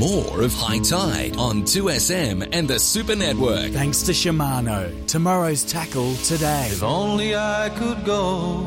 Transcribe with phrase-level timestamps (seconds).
[0.00, 3.70] more of High Tide on 2SM and the Super Network.
[3.72, 5.06] Thanks to Shimano.
[5.06, 6.68] Tomorrow's tackle today.
[6.70, 8.66] If only I could go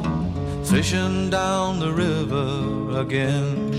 [0.64, 3.74] fishing down the river again.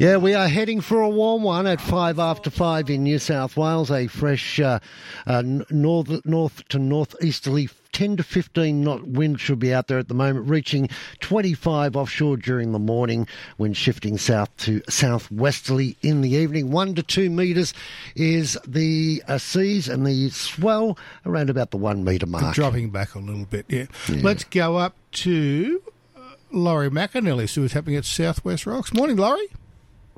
[0.00, 3.56] Yeah, we are heading for a warm one at five after five in New South
[3.56, 3.92] Wales.
[3.92, 4.80] A fresh uh,
[5.24, 7.68] uh, north, north to northeasterly
[7.98, 10.88] 10 to 15 knot wind should be out there at the moment, reaching
[11.18, 13.26] 25 offshore during the morning
[13.56, 16.70] when shifting south to southwesterly in the evening.
[16.70, 17.74] One to two metres
[18.14, 22.54] is the uh, seas and the swell around about the one metre mark.
[22.54, 23.86] Dropping back a little bit, yeah.
[24.08, 24.20] yeah.
[24.22, 25.82] Let's go up to
[26.16, 26.20] uh,
[26.52, 28.94] Laurie McAnally, see what's happening at Southwest Rocks.
[28.94, 29.48] Morning, Laurie.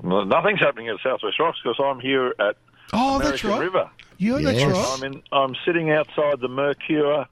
[0.02, 2.56] Well, nothing's happening at Southwest Rocks because I'm here at
[2.92, 3.60] oh, American that's right.
[3.62, 3.90] River.
[4.18, 4.58] Yeah, Yes.
[4.58, 4.98] that's right.
[4.98, 5.22] I'm in.
[5.32, 7.24] I'm sitting outside the Mercure,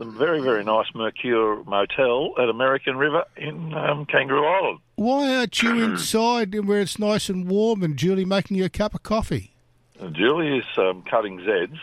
[0.00, 4.78] the very very nice Mercure Motel at American River in um, Kangaroo Island.
[4.96, 8.94] Why aren't you inside where it's nice and warm and Julie making you a cup
[8.94, 9.52] of coffee?
[10.00, 11.78] And Julie is um, cutting Zeds,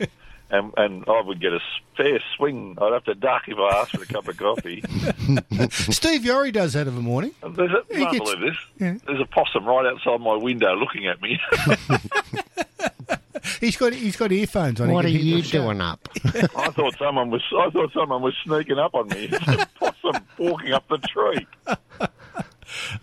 [0.50, 1.60] and and I would get a
[1.96, 2.78] fair swing.
[2.80, 4.80] I'd have to duck if I asked for a cup of coffee.
[5.92, 7.32] Steve Yorrie does that of a morning.
[7.42, 8.56] There's a, He can't gets- believe this.
[8.78, 8.94] yeah.
[9.06, 11.38] There's a possum right outside my window looking at me.
[13.60, 14.90] He's got he's got earphones on.
[14.90, 15.62] What are you the show.
[15.62, 16.08] doing up?
[16.24, 17.42] I thought someone was.
[17.56, 19.28] I thought someone was sneaking up on me.
[19.30, 21.46] It's a possum walking up the tree.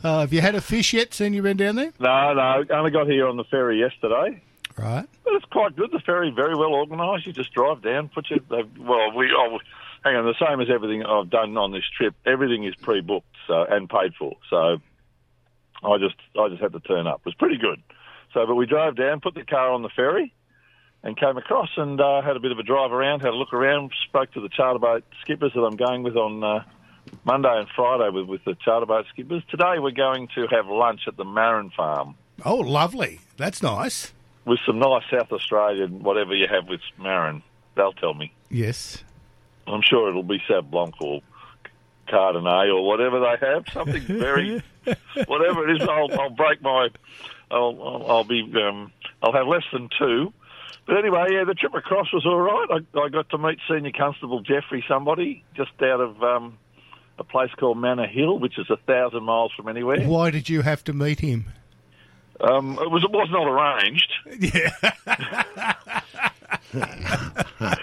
[0.01, 1.13] Uh, have you had a fish yet?
[1.13, 1.91] Seen you been down there?
[1.99, 2.63] No, no.
[2.69, 4.41] Only got here on the ferry yesterday.
[4.77, 5.05] Right.
[5.25, 5.91] But it's quite good.
[5.91, 7.25] The ferry very well organised.
[7.25, 8.39] You just drive down, put your.
[8.49, 9.29] Well, we.
[9.35, 9.59] Oh,
[10.05, 10.25] hang on.
[10.25, 12.15] The same as everything I've done on this trip.
[12.25, 14.37] Everything is pre-booked so, and paid for.
[14.49, 14.77] So
[15.83, 17.21] I just I just had to turn up.
[17.21, 17.81] It was pretty good.
[18.33, 20.33] So, but we drove down, put the car on the ferry,
[21.03, 23.53] and came across and uh, had a bit of a drive around, had a look
[23.53, 26.63] around, spoke to the charter boat skippers that I'm going with on uh,
[27.23, 29.43] Monday and Friday with, with the charter boat skippers.
[29.49, 33.19] Today we're going to have lunch at the Marron Farm Oh, lovely.
[33.37, 34.13] That's nice.
[34.45, 37.41] with some nice South Australian whatever you have with Marron.
[37.75, 38.31] They'll tell me.
[38.49, 39.03] Yes.
[39.65, 41.21] I'm sure it'll be Sauv Blanc or
[42.07, 43.65] Chardonnay or whatever they have.
[43.73, 44.61] Something very,
[45.27, 45.87] whatever it is.
[45.87, 46.89] I'll, I'll break my.
[47.51, 48.41] I'll, I'll, I'll be.
[48.55, 48.91] Um,
[49.21, 50.33] I'll have less than two.
[50.85, 52.67] But anyway, yeah, the trip across was all right.
[52.95, 56.57] I, I got to meet Senior Constable Jeffrey, somebody just out of um,
[57.19, 60.01] a place called Manor Hill, which is a thousand miles from anywhere.
[60.07, 61.45] Why did you have to meet him?
[62.39, 64.13] Um, it was it was not arranged.
[64.39, 64.71] Yeah.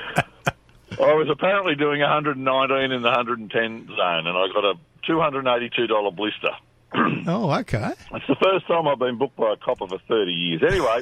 [1.00, 4.74] I was apparently doing 119 in the 110 zone, and I got a
[5.08, 6.50] $282 blister.
[7.26, 7.92] Oh, okay.
[8.12, 10.62] It's the first time I've been booked by a copper for 30 years.
[10.62, 11.00] Anyway,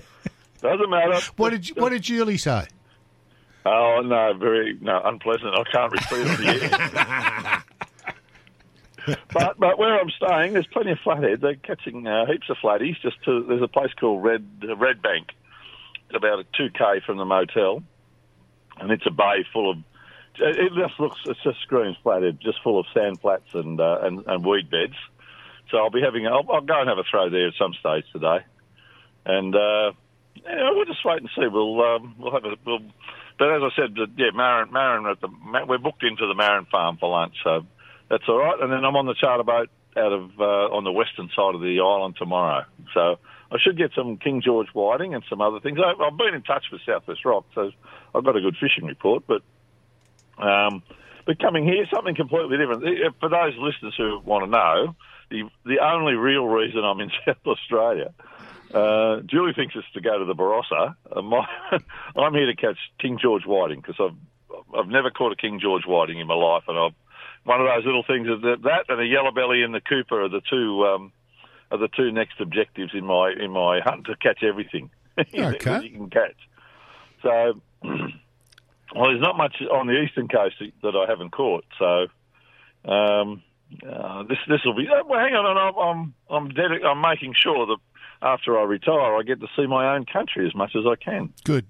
[0.60, 1.18] doesn't matter.
[1.36, 2.66] What did you, what did Julie say?
[3.64, 5.54] Oh no, very no unpleasant.
[5.54, 7.64] I can't repeat it air.
[9.32, 11.40] but but where I'm staying, there's plenty of flathead.
[11.40, 13.00] They're catching uh, heaps of flatties.
[13.00, 15.28] Just to, there's a place called Red uh, Red Bank,
[16.08, 17.82] it's about a two k from the motel,
[18.78, 19.78] and it's a bay full of.
[20.36, 24.00] It it just looks, it just screams flathead, just full of sand flats and uh,
[24.02, 24.94] and, and weed beds.
[25.70, 28.04] So I'll be having, I'll, I'll go and have a throw there at some stage
[28.12, 28.44] today,
[29.24, 29.92] and uh,
[30.36, 31.46] yeah, we'll just wait and see.
[31.46, 32.80] We'll um, we'll have a we'll.
[33.38, 35.28] But as I said, yeah, Marron, Marron at the
[35.66, 37.66] we're booked into the Marron farm for lunch, so
[38.08, 38.60] that's all right.
[38.60, 41.60] And then I'm on the charter boat out of uh, on the western side of
[41.60, 43.18] the island tomorrow, so
[43.50, 45.78] I should get some King George whiting and some other things.
[45.78, 47.70] I, I've been in touch with Southwest Rock, so
[48.14, 49.24] I've got a good fishing report.
[49.26, 49.42] But
[50.38, 50.82] um,
[51.26, 52.84] but coming here, something completely different.
[52.84, 54.94] Eh, For those listeners who want to know,
[55.34, 58.14] the the only real reason I'm in South Australia
[58.74, 60.96] uh, Julie thinks it's to go to the Barossa.
[61.14, 61.46] Uh, my,
[62.16, 64.16] I'm here to catch King George whiting because I've
[64.76, 66.94] I've never caught a King George whiting in my life, and I've
[67.44, 70.24] one of those little things is that that and a yellow belly and the Cooper
[70.24, 71.12] are the two um,
[71.70, 75.58] are the two next objectives in my in my hunt to catch everything Okay.
[75.64, 76.36] that you can catch.
[77.22, 81.64] So, well, there's not much on the eastern coast that I haven't caught.
[81.78, 82.06] So,
[82.90, 83.42] um,
[83.88, 84.88] uh, this this will be.
[84.88, 87.76] Well, hang on, I'm I'm I'm, I'm making sure that
[88.22, 91.32] after I retire, I get to see my own country as much as I can.
[91.44, 91.66] Good.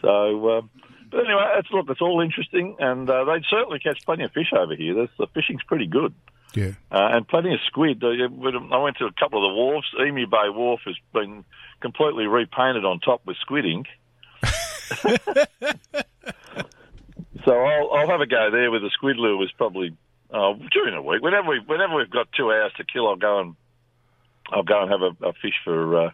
[0.00, 0.62] So, uh,
[1.10, 4.52] but anyway, it's look, it's all interesting, and uh, they certainly catch plenty of fish
[4.56, 4.94] over here.
[4.94, 6.14] There's, the fishing's pretty good,
[6.54, 6.72] Yeah.
[6.90, 8.02] uh, and plenty of squid.
[8.02, 9.88] Uh, I went to a couple of the wharfs.
[10.00, 11.44] Emu Bay Wharf has been
[11.80, 13.86] completely repainted on top with squid ink.
[17.44, 19.36] so I'll, I'll have a go there with the squid lure.
[19.36, 19.96] Was probably
[20.32, 21.22] uh, during the week.
[21.22, 23.56] Whenever we whenever we've got two hours to kill, I'll go and
[24.50, 26.06] I'll go and have a, a fish for.
[26.06, 26.10] Uh,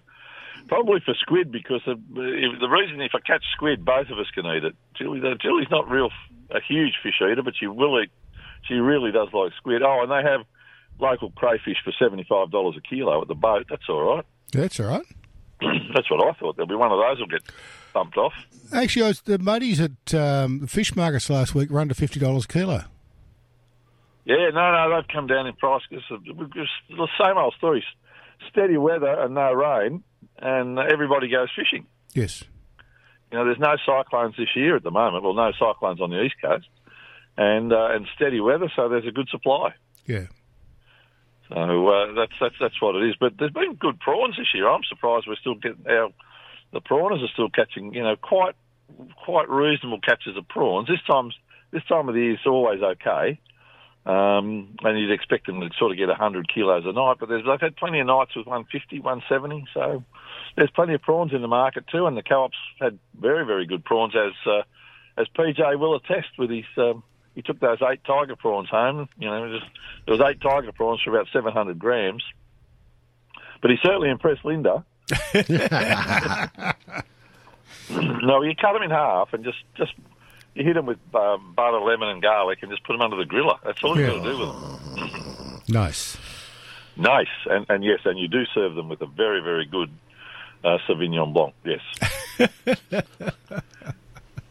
[0.67, 4.27] Probably for squid because of, if, the reason if I catch squid, both of us
[4.35, 4.77] can eat it.
[4.95, 6.11] Julie, though, Julie's not real
[6.51, 8.11] a huge fish eater, but she will eat.
[8.67, 9.83] She really does like squid.
[9.83, 10.43] Oh, and they have
[10.99, 13.67] local crayfish for seventy-five dollars a kilo at the boat.
[13.71, 14.25] That's all right.
[14.53, 15.07] That's all right.
[15.95, 16.57] That's what I thought.
[16.57, 17.43] There'll be one of those will get
[17.93, 18.33] bumped off.
[18.73, 22.21] Actually, I was, the muddies at um, the fish markets last week were under fifty
[22.21, 22.85] dollars a kilo.
[24.29, 27.83] Yeah, no, no, they've come down in price because the same old story.
[28.51, 30.05] Steady weather and no rain,
[30.37, 31.87] and everybody goes fishing.
[32.13, 32.45] Yes.
[33.33, 35.25] You know, there's no cyclones this year at the moment.
[35.25, 36.69] Well, no cyclones on the east coast,
[37.39, 39.71] and uh, and steady weather, so there's a good supply.
[40.05, 40.27] Yeah.
[41.49, 41.57] So
[41.89, 43.17] uh, that's that's that's what it is.
[43.19, 44.69] But there's been good prawns this year.
[44.69, 46.11] I'm surprised we're still getting our
[46.75, 47.95] the prawners are still catching.
[47.95, 48.57] You know, quite
[49.25, 50.89] quite reasonable catches of prawns.
[50.89, 51.31] This time
[51.73, 53.41] this time of the year is always okay.
[54.09, 57.45] Um, and you'd expect them to sort of get 100 kilos a night, but they've
[57.61, 59.67] had plenty of nights with 150, 170.
[59.75, 60.03] So
[60.57, 63.85] there's plenty of prawns in the market too, and the co-ops had very, very good
[63.85, 64.63] prawns, as uh,
[65.19, 66.65] as PJ will attest with his.
[66.79, 67.03] Um,
[67.35, 69.11] he took those eight tiger prawns home.
[69.19, 69.71] You know, just,
[70.07, 72.25] there was eight tiger prawns for about 700 grams.
[73.61, 74.87] But he certainly impressed Linda.
[77.91, 79.93] no, you cut them in half and just just
[80.55, 83.25] you hit them with um, butter, lemon, and garlic, and just put them under the
[83.25, 83.59] griller.
[83.65, 84.11] That's all you Yeah.
[84.11, 85.63] got to do with them.
[85.71, 86.17] Nice.
[86.97, 89.91] Nice, and and yes, and you do serve them with a very very good
[90.65, 91.55] uh, Sauvignon Blanc.
[91.63, 91.83] Yes.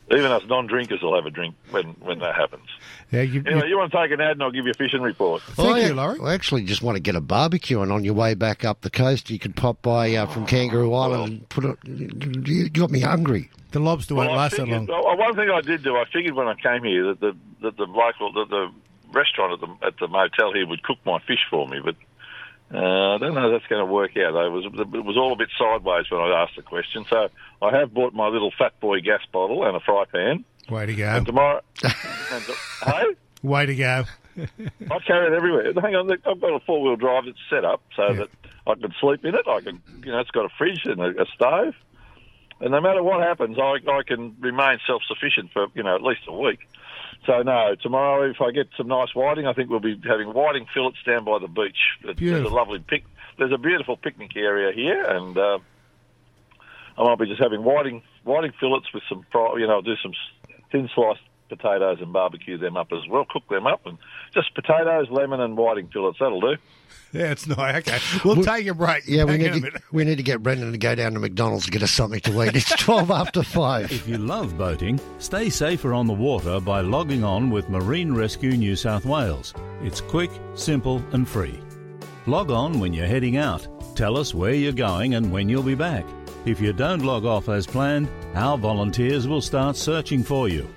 [0.09, 2.63] Even us non-drinkers will have a drink when, when that happens.
[3.12, 5.01] Yeah, you, Anyway, you want to take an ad and I'll give you a fishing
[5.01, 5.42] report.
[5.42, 6.19] Thank I, you, Laurie.
[6.21, 8.89] I actually just want to get a barbecue, and on your way back up the
[8.89, 11.77] coast, you could pop by uh, from Kangaroo Island and put it.
[11.86, 13.50] You got me hungry.
[13.71, 14.86] the lobster won't Well, I last that long.
[14.88, 17.75] well, one thing I did do, I figured when I came here that the that
[17.75, 18.71] the local that the
[19.12, 21.95] restaurant at the at the motel here would cook my fish for me, but
[22.74, 22.78] uh,
[23.16, 24.34] I don't know if that's going to work out.
[24.34, 24.46] Though.
[24.46, 27.06] It was it was all a bit sideways when I asked the question.
[27.10, 27.30] So
[27.62, 30.44] I have bought my little Fat Boy gas bottle and a fry pan.
[30.69, 31.06] Way to go.
[31.08, 32.54] And tomorrow, and to,
[32.86, 33.06] hey,
[33.44, 34.04] Way to go.
[34.38, 35.72] I carry it everywhere.
[35.81, 38.14] Hang on, I've got a four wheel drive that's set up so Yeah.
[38.14, 38.30] that
[38.68, 39.48] I can sleep in it.
[39.48, 41.74] I can, you know, it's got a fridge and a, a stove,
[42.60, 46.04] and no matter what happens, I, I can remain self sufficient for you know at
[46.04, 46.60] least a week.
[47.25, 50.66] So no, tomorrow if I get some nice whiting, I think we'll be having whiting
[50.74, 51.78] fillets down by the beach.
[52.31, 53.04] There's a lovely pic.
[53.38, 55.60] There's a beautiful picnic area here, and uh,
[56.98, 59.25] I might be just having whiting whiting fillets with some,
[59.60, 60.14] you know, do some
[60.72, 63.25] thin sliced potatoes and barbecue them up as well.
[63.29, 63.97] Cook them up and
[64.33, 66.17] just potatoes, lemon, and whiting fillets.
[66.19, 66.55] That'll do.
[67.13, 67.77] Yeah, it's nice.
[67.77, 67.99] Okay.
[68.25, 69.03] We'll take a break.
[69.07, 71.65] Yeah, we need a to, we need to get Brendan to go down to McDonald's
[71.65, 72.55] to get us something to eat.
[72.55, 73.91] It's twelve after five.
[73.91, 78.51] If you love boating, stay safer on the water by logging on with Marine Rescue
[78.57, 79.53] New South Wales.
[79.83, 81.59] It's quick, simple, and free.
[82.25, 83.67] Log on when you're heading out.
[83.95, 86.05] Tell us where you're going and when you'll be back.
[86.45, 90.67] If you don't log off as planned, our volunteers will start searching for you.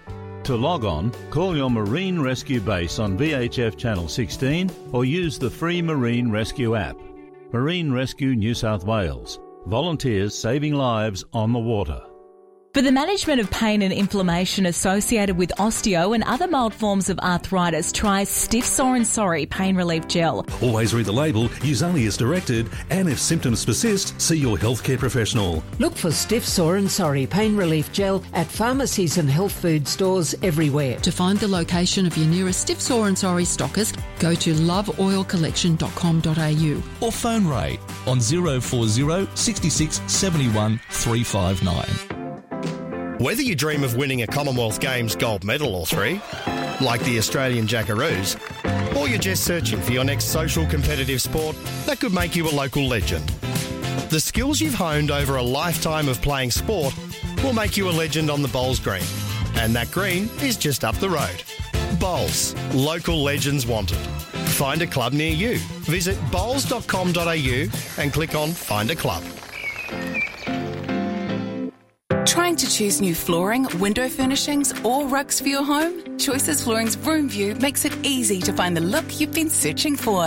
[0.44, 5.50] To log on, call your Marine Rescue base on VHF Channel 16 or use the
[5.50, 6.96] free Marine Rescue app.
[7.52, 9.38] Marine Rescue New South Wales.
[9.66, 12.00] Volunteers saving lives on the water.
[12.72, 17.18] For the management of pain and inflammation associated with osteo and other mild forms of
[17.18, 20.46] arthritis, try Stiff Sore and Sorry Pain Relief Gel.
[20.62, 24.98] Always read the label, use only as directed, and if symptoms persist, see your healthcare
[24.98, 25.64] professional.
[25.80, 30.36] Look for Stiff Sore and Sorry Pain Relief Gel at pharmacies and health food stores
[30.44, 30.96] everywhere.
[31.00, 37.04] To find the location of your nearest Stiff Sore and Sorry stockist, go to loveoilcollection.com.au.
[37.04, 42.19] Or phone Ray on 040 66 71 359.
[43.20, 46.22] Whether you dream of winning a Commonwealth Games gold medal or three,
[46.80, 48.38] like the Australian Jackaroos,
[48.96, 52.50] or you're just searching for your next social competitive sport that could make you a
[52.50, 53.28] local legend,
[54.08, 56.94] the skills you've honed over a lifetime of playing sport
[57.44, 59.04] will make you a legend on the Bowls Green.
[59.56, 61.42] And that green is just up the road.
[62.00, 63.98] Bowls, local legends wanted.
[64.56, 65.58] Find a club near you.
[65.82, 67.66] Visit bowls.com.au
[67.98, 69.22] and click on Find a Club.
[72.26, 76.18] Trying to choose new flooring, window furnishings, or rugs for your home?
[76.18, 80.26] Choices Flooring's Room View makes it easy to find the look you've been searching for.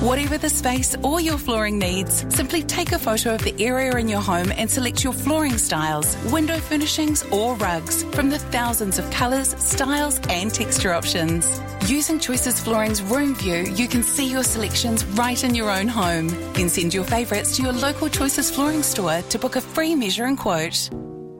[0.00, 4.08] Whatever the space or your flooring needs, simply take a photo of the area in
[4.08, 9.08] your home and select your flooring styles, window furnishings, or rugs from the thousands of
[9.10, 11.60] colours, styles, and texture options.
[11.86, 16.28] Using Choices Flooring's Room View, you can see your selections right in your own home.
[16.54, 20.24] Then send your favourites to your local Choices Flooring store to book a free measure
[20.24, 20.90] and quote.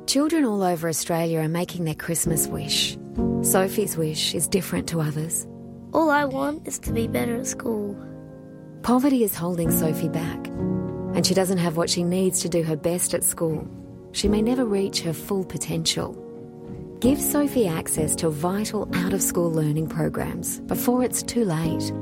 [0.09, 2.97] Children all over Australia are making their Christmas wish.
[3.43, 5.47] Sophie's wish is different to others.
[5.93, 7.95] All I want is to be better at school.
[8.83, 10.47] Poverty is holding Sophie back,
[11.15, 13.69] and she doesn't have what she needs to do her best at school.
[14.13, 16.17] She may never reach her full potential.
[17.01, 21.93] Give Sophie access to vital out of school learning programs before it's too late.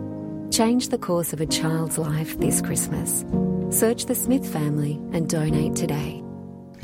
[0.53, 3.25] Change the course of a child's life this Christmas.
[3.71, 6.23] Search the Smith family and donate today.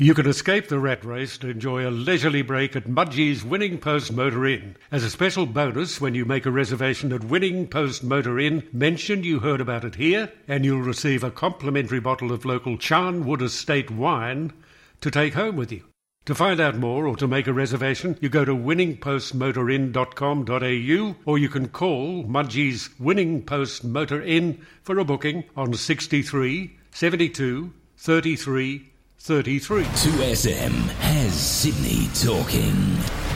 [0.03, 4.11] You can escape the rat race to enjoy a leisurely break at Mudgee's Winning Post
[4.11, 4.75] Motor Inn.
[4.91, 9.23] As a special bonus, when you make a reservation at Winning Post Motor Inn, mention
[9.23, 13.89] you heard about it here, and you'll receive a complimentary bottle of local Charnwood Estate
[13.89, 14.51] wine
[14.99, 15.85] to take home with you.
[16.25, 21.47] To find out more or to make a reservation, you go to winningpostmotorin.com.au or you
[21.47, 28.89] can call Mudgee's Winning Post Motor Inn for a booking on 63 72 33
[29.25, 29.83] 33.
[29.85, 32.73] 2SM has Sydney talking.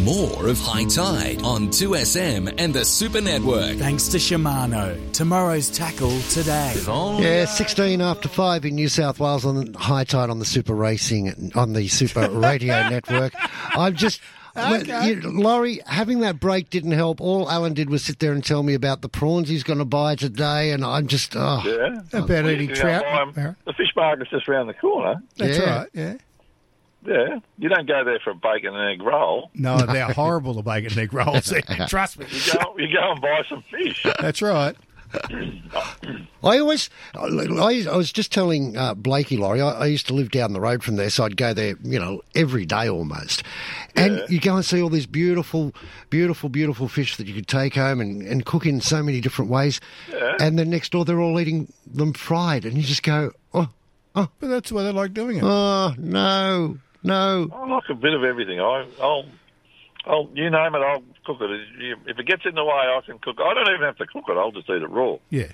[0.03, 3.77] More of High Tide on 2SM and the Super Network.
[3.77, 4.97] Thanks to Shimano.
[5.11, 6.73] Tomorrow's tackle today.
[6.87, 11.51] Yeah, 16 after 5 in New South Wales on high tide on the Super Racing,
[11.53, 13.33] on the Super Radio Network.
[13.75, 14.21] I'm just.
[14.57, 15.09] Okay.
[15.09, 17.21] You, Laurie, having that break didn't help.
[17.21, 19.85] All Alan did was sit there and tell me about the prawns he's going to
[19.85, 21.61] buy today, and I'm just, oh.
[21.65, 22.19] Yeah.
[22.19, 23.03] About You eating can trout.
[23.03, 23.55] buy 'em.
[23.65, 25.15] The fish market's just round the corner.
[25.37, 25.77] That's Yeah.
[25.77, 26.13] right, yeah.
[27.05, 27.39] Yeah.
[27.57, 29.49] You don't go there for a bacon and egg roll.
[29.53, 31.53] No, they're horrible, the bacon and egg rolls.
[31.87, 32.25] Trust me.
[32.29, 34.05] You go, you go and buy some fish.
[34.19, 34.75] That's right.
[36.43, 40.31] I always, I, I was just telling uh, Blakey, Laurie, I, I used to live
[40.31, 43.43] down the road from there, so I'd go there, you know, every day almost.
[43.95, 45.73] And you go and see all these beautiful,
[46.09, 49.51] beautiful, beautiful fish that you could take home and, and cook in so many different
[49.51, 49.79] ways.
[50.39, 53.69] And then next door, they're all eating them fried, and you just go, oh,
[54.13, 55.43] But that's why they like doing it.
[55.43, 57.49] oh, no, no.
[57.53, 58.59] I like a bit of everything.
[58.59, 59.25] I, I'll,
[60.07, 61.61] I'll, you name it, I'll cook it.
[62.07, 63.37] If it gets in the way, I can cook.
[63.39, 63.43] it.
[63.43, 64.37] I don't even have to cook it.
[64.37, 65.17] I'll just eat it raw.
[65.29, 65.51] Yeah.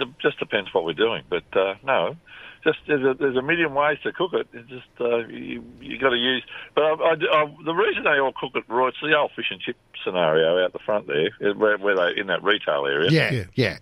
[0.00, 1.24] It just depends what we're doing.
[1.28, 2.14] But uh, no,
[2.62, 4.46] just there's a, there's a million ways to cook it.
[4.52, 6.44] It's just uh, you you got to use.
[6.74, 9.46] But I, I, I, the reason they all cook it raw, it's the old fish
[9.50, 13.10] and chip scenario out the front there, where, where they in that retail area.
[13.10, 13.78] Yeah, yeah.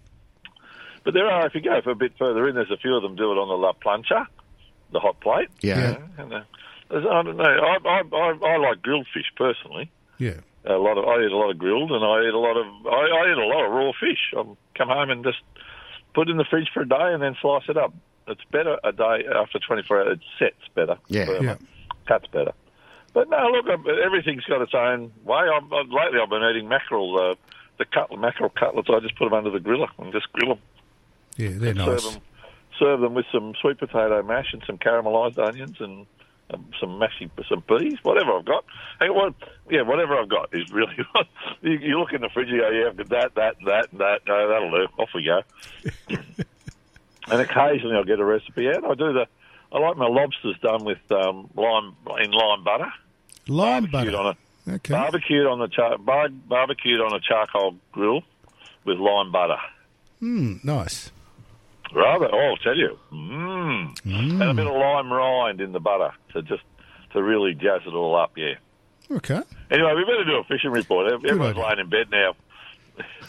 [1.04, 3.02] But there are, if you go for a bit further in, there's a few of
[3.02, 4.26] them do it on the La Plancha,
[4.92, 5.48] the hot plate.
[5.60, 5.98] Yeah.
[6.18, 6.46] And, uh, there's-
[6.90, 7.44] I don't know.
[7.44, 9.90] I, I, I, I like grilled fish personally.
[10.18, 10.40] Yeah.
[10.64, 12.66] A lot of I eat a lot of grilled, and I eat a lot of
[12.86, 14.34] I, I eat a lot of raw fish.
[14.36, 14.42] I
[14.76, 15.38] come home and just
[16.14, 17.92] put it in the fridge for a day, and then slice it up.
[18.28, 20.18] It's better a day after 24 hours.
[20.18, 20.98] It sets better.
[21.08, 21.26] Yeah.
[21.26, 21.56] firmer, Yeah.
[22.08, 22.52] cuts better.
[23.12, 23.66] But no, look,
[24.04, 25.38] everything's got its own way.
[25.38, 27.34] I'm, i lately, I've been eating mackerel, uh,
[27.78, 28.88] the cut, mackerel cutlets.
[28.92, 30.62] I just put them under the griller and just grill them.
[31.36, 32.02] Yeah, they're and nice.
[32.02, 32.22] Serve them,
[32.78, 36.06] serve them with some sweet potato mash and some caramelised onions and
[36.80, 38.64] some mashy, some peas, whatever I've got.
[39.00, 39.34] Hey, what?
[39.70, 40.94] Yeah, whatever I've got is really.
[41.62, 44.00] you, you look in the fridge, you go, yeah, I've got that, that, that, and
[44.00, 44.20] that.
[44.26, 44.86] No, that'll do.
[44.98, 45.42] Off we go.
[47.30, 48.84] and occasionally I'll get a recipe out.
[48.84, 49.26] I do the.
[49.72, 52.90] I like my lobsters done with um, lime in lime butter.
[53.48, 54.16] Lime barbecued butter.
[54.28, 54.36] on a
[54.68, 54.92] Okay.
[54.92, 58.22] barbecued on the char- bar- barbecued on a charcoal grill
[58.84, 59.58] with lime butter.
[60.22, 61.10] Mm, nice.
[61.96, 63.94] Rather, oh, I'll tell you, mm.
[64.04, 66.62] and a bit of lime rind in the butter to just
[67.14, 68.32] to really jazz it all up.
[68.36, 68.56] Yeah.
[69.10, 69.40] Okay.
[69.70, 71.10] Anyway, we better do a fishing report.
[71.10, 72.36] Everyone's laying in bed now.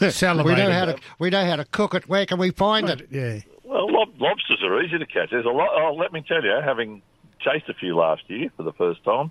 [0.00, 2.10] we know how to we know how to cook it.
[2.10, 3.08] Where can we find it?
[3.10, 3.38] Yeah.
[3.64, 5.30] Well, lob- lobsters are easy to catch.
[5.30, 5.70] There's a lot.
[5.72, 7.00] Oh, let me tell you, having
[7.40, 9.30] chased a few last year for the first time.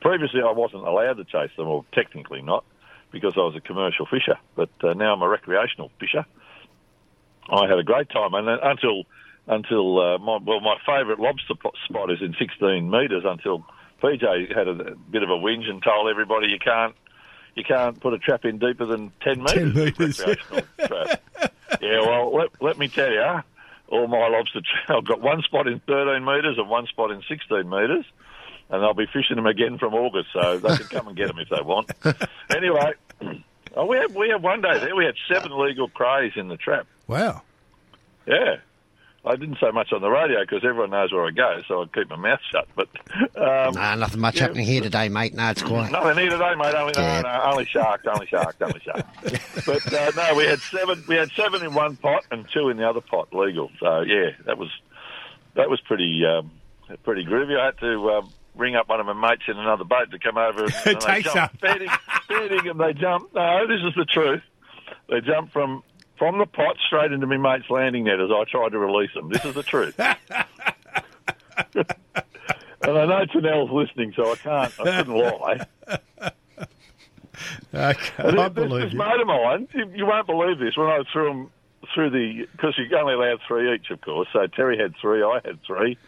[0.00, 2.64] Previously, I wasn't allowed to chase them, or technically not,
[3.10, 4.38] because I was a commercial fisher.
[4.56, 6.24] But uh, now I'm a recreational fisher.
[7.50, 9.04] I had a great time, and until
[9.46, 11.54] until uh, my well, my favourite lobster
[11.88, 13.24] spot is in 16 metres.
[13.26, 13.64] Until
[14.02, 16.94] PJ had a, bit of a whinge and told everybody you can't
[17.54, 19.54] you can't put a trap in deeper than 10 metres.
[19.54, 20.22] 10 metres.
[21.80, 23.42] Yeah, well, let, let me tell you,
[23.88, 27.22] all my lobster tra- I've got one spot in 13 metres and one spot in
[27.28, 28.04] 16 metres,
[28.70, 31.38] and I'll be fishing them again from August, so they can come and get them
[31.38, 31.90] if they want.
[32.54, 32.92] Anyway,
[33.74, 34.94] oh, we had we had one day there.
[34.94, 36.86] We had seven legal crays in the trap.
[37.12, 37.42] Wow.
[38.26, 38.56] Yeah.
[39.24, 41.86] I didn't say much on the radio because everyone knows where I go, so I
[41.94, 42.66] keep my mouth shut.
[42.74, 42.88] But
[43.36, 44.42] um, Nah, nothing much yeah.
[44.42, 45.32] happening here today, mate.
[45.32, 45.92] No, it's quiet.
[45.92, 46.74] Nothing here today, mate.
[46.74, 47.20] Only, Yeah.
[47.20, 49.64] no, no, only sharks, only sharks, only sharks.
[49.66, 51.04] but uh, no, we had seven.
[51.06, 53.70] We had seven in one pot and two in the other pot, legal.
[53.78, 54.70] So yeah, that was
[55.54, 56.50] that was pretty um,
[57.04, 57.56] pretty groovy.
[57.60, 60.36] I had to um, ring up one of my mates in another boat to come
[60.36, 61.90] over and, and they Take jumped, bedding,
[62.28, 63.36] bedding, and they jumped.
[63.36, 64.42] No, this is the truth.
[65.08, 65.84] They jumped from
[66.22, 69.28] from the pot straight into my mate's landing net as I tried to release them.
[69.28, 69.98] This is the truth.
[69.98, 70.14] and
[72.84, 74.72] I know Tanel's listening, so I can't.
[74.78, 75.66] I couldn't lie.
[77.72, 78.98] I this, believe this you.
[79.00, 80.76] mate of mine, you, you won't believe this.
[80.76, 81.50] When I threw them
[81.92, 84.28] through the, because you only allowed three each, of course.
[84.32, 85.98] So Terry had three, I had three,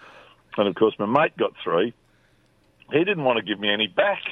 [0.56, 1.92] and of course my mate got three.
[2.92, 4.22] he didn't want to give me any back.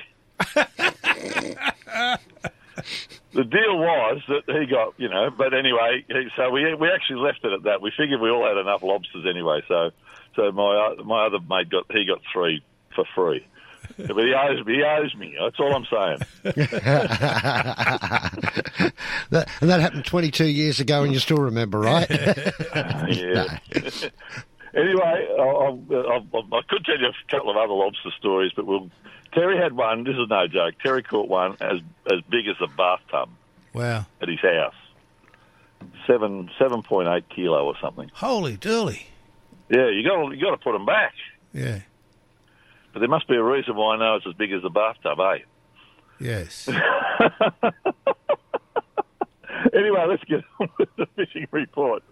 [3.33, 7.21] the deal was that he got, you know, but anyway, he, so we we actually
[7.21, 7.81] left it at that.
[7.81, 9.91] We figured we all had enough lobsters anyway, so
[10.37, 12.62] so my my other mate got he got three
[12.95, 13.47] for free.
[13.97, 14.77] But he owes me.
[14.77, 15.37] He owes me.
[15.39, 16.19] That's all I'm saying.
[19.33, 22.07] That, and that happened 22 years ago, and you still remember, right?
[23.09, 23.59] yeah.
[24.75, 28.67] anyway, I'll, I'll, I'll, I could tell you a couple of other lobster stories, but
[28.67, 28.91] we'll.
[29.35, 30.05] Terry had one.
[30.05, 30.75] This is no joke.
[30.83, 31.81] Terry caught one as
[32.12, 33.31] as big as a bathtub
[33.73, 34.05] Wow.
[34.21, 34.75] at his house.
[36.07, 38.11] Seven seven point eight kilo or something.
[38.14, 39.05] Holy dooly.
[39.71, 41.14] Yeah, you got you got to put them back.
[41.55, 41.81] Yeah.
[42.93, 45.19] But there must be a reason why I know it's as big as the bathtub,
[45.19, 45.38] eh?
[46.21, 46.69] Yes.
[49.75, 52.02] anyway, let's get on with the fishing report.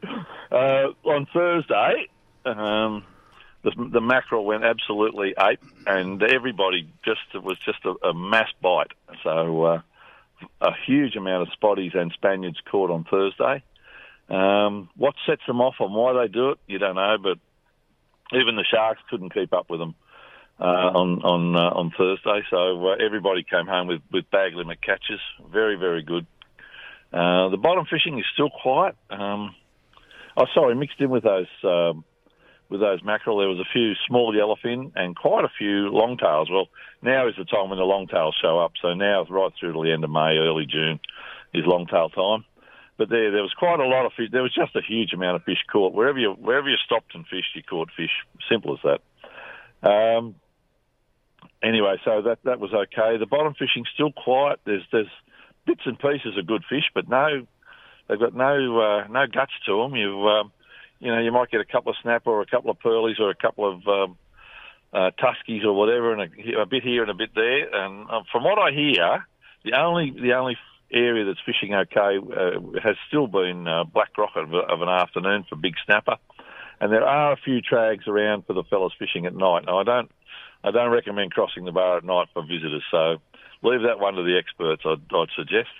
[0.51, 2.09] Uh, on Thursday,
[2.45, 3.05] um,
[3.63, 8.49] the, the mackerel went absolutely ape, and everybody just it was just a, a mass
[8.63, 8.93] bite.
[9.23, 9.81] So uh,
[10.61, 13.63] a huge amount of spotties and Spaniards caught on Thursday.
[14.29, 17.39] Um, what sets them off and why they do it, you don't know, but
[18.33, 19.95] even the sharks couldn't keep up with them
[20.61, 22.43] uh, on on uh, on Thursday.
[22.49, 25.21] So uh, everybody came home with, with bag limit catches.
[25.51, 26.27] Very very good.
[27.13, 28.95] Uh, the bottom fishing is still quiet.
[29.11, 29.55] Um,
[30.37, 32.05] oh, sorry, mixed in with those um,
[32.71, 36.49] with those mackerel, there was a few small yellowfin and quite a few longtails.
[36.51, 36.69] Well,
[37.03, 38.73] now is the time when the longtails show up.
[38.81, 41.01] So now, right through to the end of May, early June,
[41.53, 42.45] is longtail time.
[42.97, 44.29] But there, there was quite a lot of fish.
[44.31, 45.95] There was just a huge amount of fish caught.
[45.95, 48.11] Wherever you wherever you stopped and fished, you caught fish.
[48.49, 49.89] Simple as that.
[49.91, 50.35] Um,
[51.63, 53.17] anyway, so that that was okay.
[53.17, 54.61] The bottom fishing's still quiet.
[54.65, 55.11] There's there's
[55.67, 57.47] bits and pieces of good fish, but no,
[58.07, 59.97] they've got no uh, no guts to them.
[59.97, 60.53] You um,
[61.01, 63.31] you know you might get a couple of snapper or a couple of pearlies or
[63.31, 64.17] a couple of um,
[64.93, 67.75] uh, tuskies or whatever, and a, a bit here and a bit there.
[67.75, 69.27] And uh, from what I hear,
[69.65, 70.57] the only the only
[70.93, 75.45] area that's fishing okay uh, has still been uh, Black Rock of, of an afternoon
[75.49, 76.17] for big snapper,
[76.81, 79.65] and there are a few trags around for the fellas fishing at night.
[79.67, 80.11] Now I don't
[80.65, 83.17] I don't recommend crossing the bar at night for visitors, so
[83.63, 84.83] leave that one to the experts.
[84.85, 85.71] I'd, I'd suggest.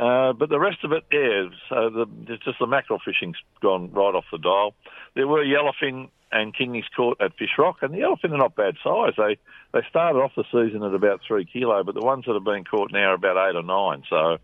[0.00, 1.50] Uh, but the rest of it, yeah.
[1.68, 4.74] So the, it's just the mackerel fishing's gone right off the dial.
[5.14, 8.76] There were yellowfin and kingies caught at Fish Rock, and the yellowfin are not bad
[8.82, 9.12] size.
[9.18, 9.36] They
[9.74, 12.64] they started off the season at about three kilo, but the ones that have been
[12.64, 14.02] caught now are about eight or nine.
[14.08, 14.38] So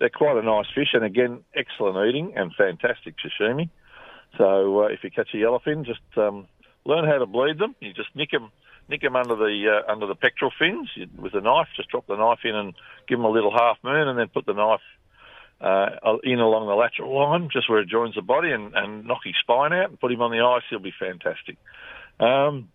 [0.00, 3.70] they're quite a nice fish, and again, excellent eating and fantastic sashimi.
[4.36, 6.48] So uh, if you catch a yellowfin, just um,
[6.84, 7.76] learn how to bleed them.
[7.80, 8.50] You just nick them,
[8.88, 11.68] nick them under the uh, under the pectoral fins with a knife.
[11.76, 12.74] Just drop the knife in and
[13.08, 14.80] give them a little half moon, and then put the knife
[15.60, 19.20] uh, in along the lateral line, just where it joins the body, and, and knock
[19.24, 20.62] his spine out and put him on the ice.
[20.70, 21.56] He'll be fantastic.
[22.20, 22.68] Um,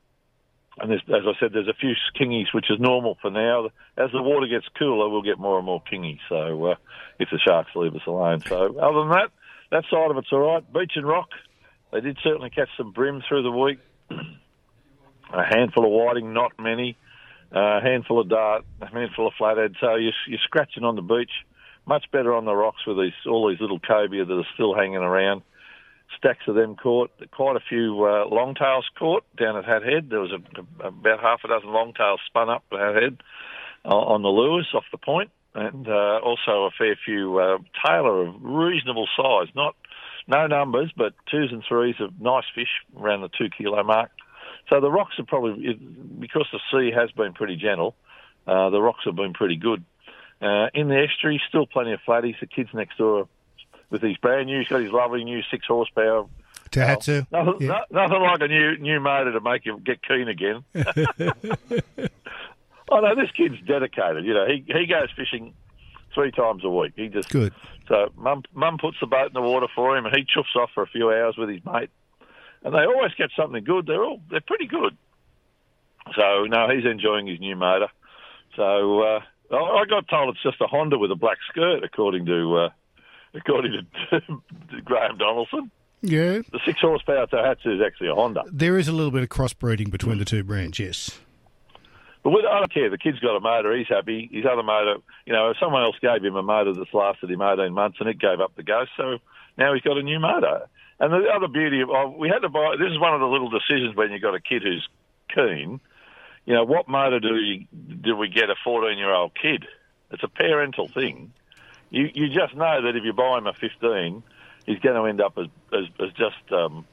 [0.79, 3.65] and as I said, there's a few kingies, which is normal for now.
[3.97, 6.19] As the water gets cooler, we'll get more and more kingies.
[6.29, 6.75] So uh,
[7.19, 8.41] if the sharks leave us alone.
[8.47, 9.29] So other than that,
[9.71, 10.73] that side of it's all right.
[10.73, 11.29] Beach and rock,
[11.91, 13.79] they did certainly catch some bream through the week.
[15.33, 16.97] a handful of whiting, not many.
[17.53, 19.75] A handful of dart, a handful of flathead.
[19.81, 21.31] So you're, you're scratching on the beach.
[21.85, 24.97] Much better on the rocks with these all these little cobia that are still hanging
[24.97, 25.41] around.
[26.17, 27.11] Stacks of them caught.
[27.31, 30.09] Quite a few uh, longtails caught down at Hat Head.
[30.09, 33.17] There was a, about half a dozen longtails spun up at Hat Head
[33.83, 38.27] uh, on the lures off the point, and uh, also a fair few uh, tailor
[38.27, 39.47] of reasonable size.
[39.55, 39.75] Not
[40.27, 44.11] no numbers, but twos and threes of nice fish around the two kilo mark.
[44.69, 45.73] So the rocks are probably
[46.19, 47.95] because the sea has been pretty gentle.
[48.47, 49.83] Uh, the rocks have been pretty good.
[50.41, 52.39] Uh, in the estuary, still plenty of flatties.
[52.39, 53.27] The kids next door
[53.89, 56.25] with his brand new, he's got his lovely new six horsepower.
[56.71, 57.27] Tohatsu.
[57.31, 57.81] Nothing, Yeah.
[57.91, 60.63] no- nothing like a new new motor to make you get keen again.
[62.89, 64.25] oh no, this kid's dedicated.
[64.25, 65.53] You know, he he goes fishing
[66.13, 66.93] three times a week.
[66.95, 67.53] He just Good.
[67.87, 70.69] so mum mum puts the boat in the water for him, and he chuffs off
[70.73, 71.89] for a few hours with his mate.
[72.63, 73.85] And they always get something good.
[73.87, 74.97] They're all they're pretty good.
[76.15, 77.87] So no, he's enjoying his new motor.
[78.55, 79.19] So uh,
[79.51, 82.69] I got told it's just a Honda with a black skirt, according to uh,
[83.33, 83.71] according
[84.11, 85.71] to, to Graham Donaldson.
[86.01, 86.39] Yeah.
[86.51, 88.43] The six horsepower Tohatsu is actually a Honda.
[88.51, 91.19] There is a little bit of crossbreeding between the two brands, yes.
[92.23, 92.89] But with, I don't care.
[92.89, 93.75] The kid's got a motor.
[93.75, 94.29] He's happy.
[94.31, 97.41] His other motor, you know, if someone else gave him a motor that's lasted him
[97.41, 99.17] 18 months and it gave up the ghost, so
[99.57, 100.67] now he's got a new motor.
[101.01, 103.25] And the other beauty of, oh, we had to buy, this is one of the
[103.25, 104.87] little decisions when you've got a kid who's
[105.33, 105.81] keen.
[106.45, 107.65] You know, what motor do you,
[108.01, 109.65] do we get a 14 year old kid?
[110.11, 111.33] It's a parental thing.
[111.89, 114.21] You, you just know that if you buy him a 15,
[114.67, 116.85] he's going to end up as, as, as just um,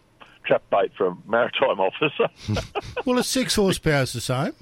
[0.43, 2.31] trap bait for a maritime officer.
[3.05, 4.55] Well, a six horsepower is the same.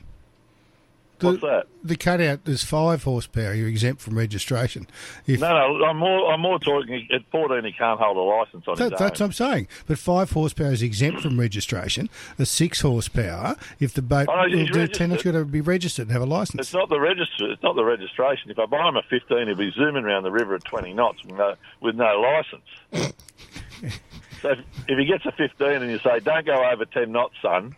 [1.18, 1.66] The, What's that?
[1.83, 3.55] The cutout is five horsepower.
[3.55, 4.87] You're exempt from registration.
[5.26, 5.48] If, No,
[5.79, 7.09] no, I'm more, I'm more talking.
[7.12, 9.07] At 14, he can't hold a license on that, that's own.
[9.09, 9.68] what I'm saying.
[9.87, 12.11] But five horsepower is exempt from registration.
[12.38, 15.44] A six horsepower, if the boat Oh, no, will he's do ten, it's got to
[15.46, 16.61] be registered and have a license.
[16.61, 17.50] It's not the register.
[17.50, 18.50] It's not the registration.
[18.50, 21.22] If I buy him a 15, he'll be zooming around the river at 20 knots
[21.24, 23.14] with no, with no license.
[24.42, 27.35] so if, if he gets a 15 and you say, "Don't go over 10 knots,
[27.40, 27.74] son,"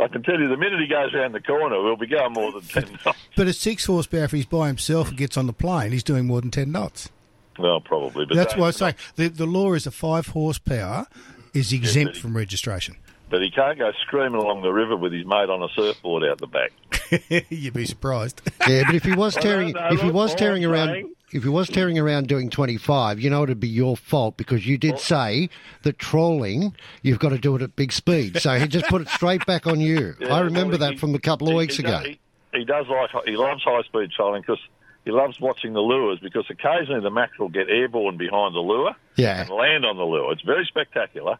[0.00, 2.52] I can tell you the minute he goes around the corner, we'll be going more
[2.52, 3.18] than 10 knots.
[3.36, 6.26] But a six horsepower, if he's by himself and gets on the plane, he's doing
[6.26, 7.10] more than ten knots.
[7.58, 8.24] Well, probably.
[8.26, 11.06] But That's why I say the, the law is a five horsepower
[11.52, 12.96] is exempt from registration.
[13.28, 16.38] But he can't go screaming along the river with his mate on a surfboard out
[16.38, 16.72] the back.
[17.48, 18.40] You'd be surprised.
[18.68, 21.14] Yeah, but if he was No, tearing, no, if he was tearing I'm around, saying-
[21.32, 24.66] if he was tearing around doing twenty five, you know it'd be your fault because
[24.66, 25.48] you did say
[25.82, 28.40] that trolling, you've got to do it at big speed.
[28.40, 30.14] So he just put it straight back on you.
[30.20, 31.98] Yeah, I remember well, that from a couple of he- weeks he ago.
[32.00, 32.18] does- He,
[32.52, 34.58] he does like he loves high speed trolling because
[35.04, 39.40] he loves watching the lures because occasionally the mackerel get airborne behind the lure Yeah.
[39.42, 40.32] and land on the lure.
[40.32, 41.38] It's very spectacular,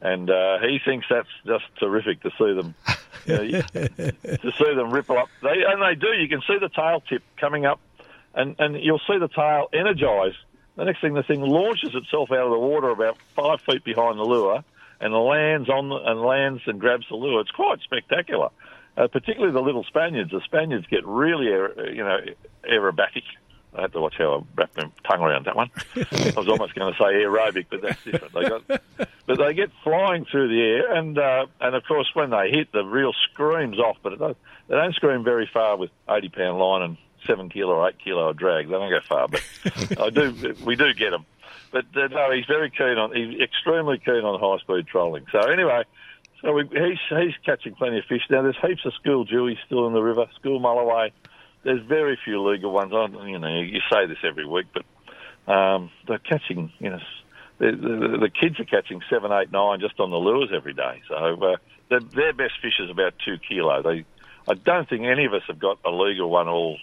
[0.00, 2.76] and uh, he thinks that's just terrific to see them.
[3.26, 6.12] You know, you- to see them ripple up, they and they do.
[6.12, 7.80] You can see the tail tip coming up,
[8.34, 10.34] and and you'll see the tail energise.
[10.76, 14.18] The next thing, the thing launches itself out of the water about five feet behind
[14.18, 14.64] the lure,
[15.00, 17.40] and lands on the, and lands and grabs the lure.
[17.42, 18.48] It's quite spectacular.
[18.96, 20.30] Uh, particularly the little Spaniards.
[20.32, 22.18] The Spaniards get really, you know,
[22.70, 23.22] aerobatic.
[23.74, 25.70] I had to watch how I wrapped my tongue around that one.
[25.96, 28.34] I was almost going to say aerobic, but that's different.
[28.34, 28.62] They got,
[29.26, 32.70] but they get flying through the air, and uh, and of course when they hit,
[32.72, 33.96] the reel screams off.
[34.02, 34.36] But does,
[34.68, 38.28] they don't scream very far with eighty pound line and seven kilo or eight kilo
[38.28, 38.66] of drag.
[38.66, 39.42] They don't go far, but
[39.98, 40.54] I do.
[40.64, 41.24] We do get them.
[41.70, 43.14] But uh, no, he's very keen on.
[43.14, 45.24] He's extremely keen on high speed trolling.
[45.32, 45.84] So anyway,
[46.42, 48.42] so we, he's he's catching plenty of fish now.
[48.42, 50.26] There's heaps of school jewies still in the river.
[50.34, 51.12] School mulloway.
[51.62, 52.92] There's very few legal ones.
[52.92, 56.72] I, you know, you say this every week, but um, they're catching.
[56.78, 57.00] You know,
[57.58, 61.02] the, the, the kids are catching seven, eight, nine just on the lures every day.
[61.08, 61.56] So uh,
[61.88, 63.82] their, best fish is about two kilo.
[63.82, 64.04] They,
[64.48, 66.78] I don't think any of us have got a legal one all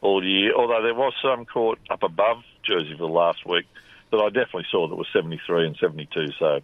[0.00, 0.54] all year.
[0.54, 3.66] Although there was some caught up above Jerseyville last week
[4.10, 6.32] that I definitely saw that was 73 and 72.
[6.38, 6.60] So,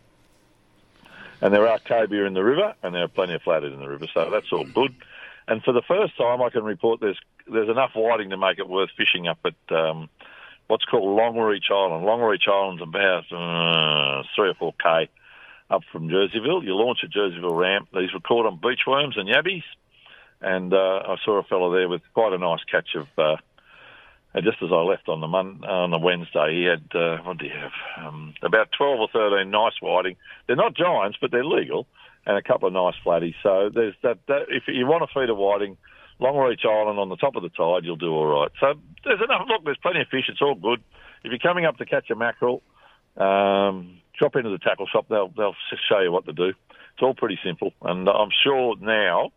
[1.40, 3.88] and there are cobia in the river, and there are plenty of flathead in the
[3.88, 4.06] river.
[4.12, 4.94] So that's all good.
[5.46, 7.20] And for the first time, I can report there's
[7.50, 10.08] there's enough whiting to make it worth fishing up at um,
[10.66, 12.04] what's called Longreach Island.
[12.04, 15.08] Longreach Island's about uh, three or four k
[15.70, 16.64] up from Jerseyville.
[16.64, 17.88] You launch at Jerseyville Ramp.
[17.92, 19.64] These were caught on beachworms and yabbies,
[20.40, 23.08] and uh, I saw a fellow there with quite a nice catch of.
[23.18, 23.36] Uh,
[24.34, 27.38] and just as I left on the mon- on the Wednesday, he had uh, what
[27.38, 28.04] do you have?
[28.04, 30.16] Um, about twelve or thirteen nice whiting.
[30.46, 31.86] They're not giants, but they're legal,
[32.26, 33.36] and a couple of nice flatties.
[33.44, 34.18] So there's that.
[34.26, 35.76] that if you want to feed a whiting,
[36.20, 38.50] Longreach Island on the top of the tide, you'll do all right.
[38.60, 38.74] So
[39.04, 39.46] there's enough.
[39.48, 40.24] Look, there's plenty of fish.
[40.28, 40.80] It's all good.
[41.24, 42.62] If you're coming up to catch a mackerel,
[43.16, 45.06] um, drop into the tackle shop.
[45.08, 45.56] They'll they'll
[45.88, 46.48] show you what to do.
[46.48, 49.32] It's all pretty simple, and I'm sure now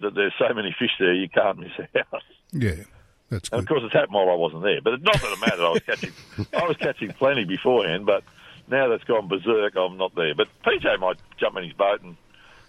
[0.00, 2.22] that there's so many fish there, you can't miss out.
[2.52, 2.84] Yeah,
[3.30, 4.80] that's And of course, it's happened while I wasn't there.
[4.82, 5.64] But it's not that it mattered.
[5.64, 6.12] I was catching,
[6.54, 8.06] I was catching plenty beforehand.
[8.06, 8.24] But
[8.68, 10.34] now that's gone berserk, I'm not there.
[10.34, 12.16] But PJ might jump in his boat and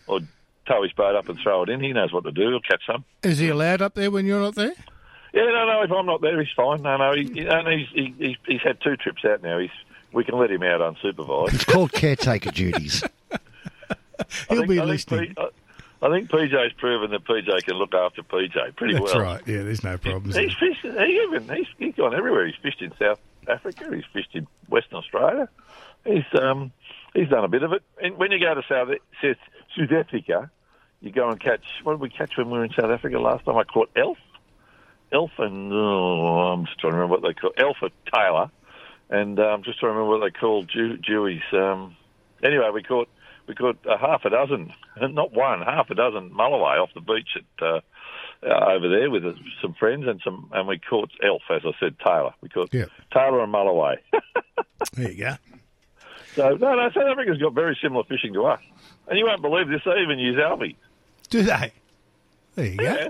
[0.08, 0.22] or
[0.70, 1.82] tow his boat up and throw it in.
[1.82, 2.50] He knows what to do.
[2.50, 3.04] He'll catch some.
[3.24, 4.74] Is he allowed up there when you're not there?
[5.34, 5.82] Yeah, no, no.
[5.84, 6.82] If I'm not there, he's fine.
[6.82, 7.14] No, no.
[7.14, 9.60] He, he- and he's he, he's he's had two trips out now.
[9.60, 9.70] He's
[10.14, 11.54] we can let him out unsupervised.
[11.54, 13.04] It's called caretaker duties.
[14.50, 15.36] He'll I think, be I think listening.
[15.36, 15.50] P- I,
[16.02, 19.14] I think PJ's proven that PJ can look after PJ pretty That's well.
[19.14, 19.48] That's right.
[19.48, 20.36] Yeah, there's no problems.
[20.36, 20.82] He's fished.
[20.82, 22.46] He even he's, he's gone everywhere.
[22.46, 23.86] He's fished in South Africa.
[23.94, 25.50] He's fished in Western Australia.
[26.06, 26.72] He's um
[27.14, 27.84] he's done a bit of it.
[28.02, 28.90] And when you go to South
[29.22, 29.38] South,
[29.78, 30.50] South Africa,
[31.02, 31.64] you go and catch.
[31.84, 33.58] What did we catch when we were in South Africa last time?
[33.58, 34.18] I caught elf,
[35.12, 38.52] elf, and oh, I'm just trying to remember what they call elf or Tailor,
[39.10, 41.42] and uh, I'm just trying to remember what they called Jew, Jewies.
[41.54, 41.96] Um,
[42.44, 43.10] anyway, we caught
[43.48, 47.36] we caught a half a dozen, not one, half a dozen mulloway off the beach
[47.36, 47.66] at.
[47.66, 47.80] Uh,
[48.42, 51.72] uh, over there with uh, some friends and some, and we caught elf, as I
[51.78, 52.34] said, Tailor.
[52.40, 52.72] We caught
[53.12, 53.98] Tailor and Mulloway.
[54.94, 55.36] there you go.
[56.36, 58.62] So no, no, South Africa's got very similar fishing to us,
[59.08, 59.82] and you won't believe this.
[59.84, 60.76] They even use albies.
[61.32, 61.72] Do they?
[62.56, 62.84] There you go.
[62.84, 63.10] Yeah.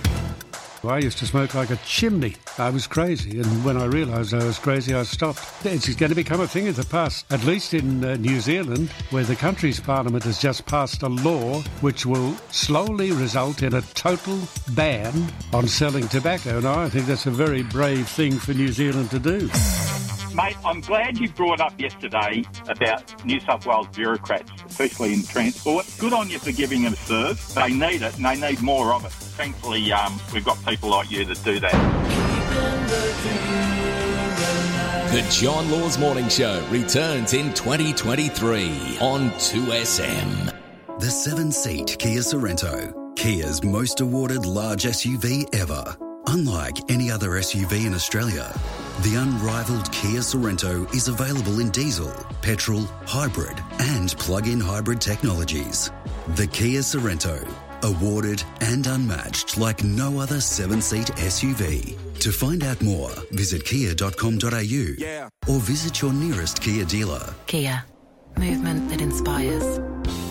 [0.85, 2.35] I used to smoke like a chimney.
[2.59, 5.41] I was crazy, and when I realised I was crazy, I stopped.
[5.65, 8.91] It's going to become a thing of the past, at least in uh, New Zealand,
[9.11, 13.83] where the country's parliament has just passed a law which will slowly result in a
[13.95, 14.39] total
[14.71, 15.13] ban
[15.53, 16.59] on selling tobacco.
[16.59, 19.49] And I think that's a very brave thing for New Zealand to do.
[20.35, 25.87] Mate, I'm glad you brought up yesterday about New South Wales bureaucrats, especially in transport.
[25.99, 27.55] Good on you for giving them a serve.
[27.55, 29.13] They need it and they need more of it.
[29.13, 31.73] Thankfully, um, we've got people like you that do that.
[35.13, 40.99] The John Laws Morning Show returns in 2023 on 2SM.
[40.99, 45.95] The seven seat Kia Sorento, Kia's most awarded large SUV ever.
[46.29, 48.55] Unlike any other SUV in Australia,
[49.01, 55.91] the unrivaled Kia Sorento is available in diesel, petrol, hybrid, and plug in hybrid technologies.
[56.37, 57.43] The Kia Sorento,
[57.83, 61.97] awarded and unmatched like no other seven seat SUV.
[62.21, 67.35] To find out more, visit kia.com.au or visit your nearest Kia dealer.
[67.47, 67.85] Kia,
[68.37, 69.81] movement that inspires.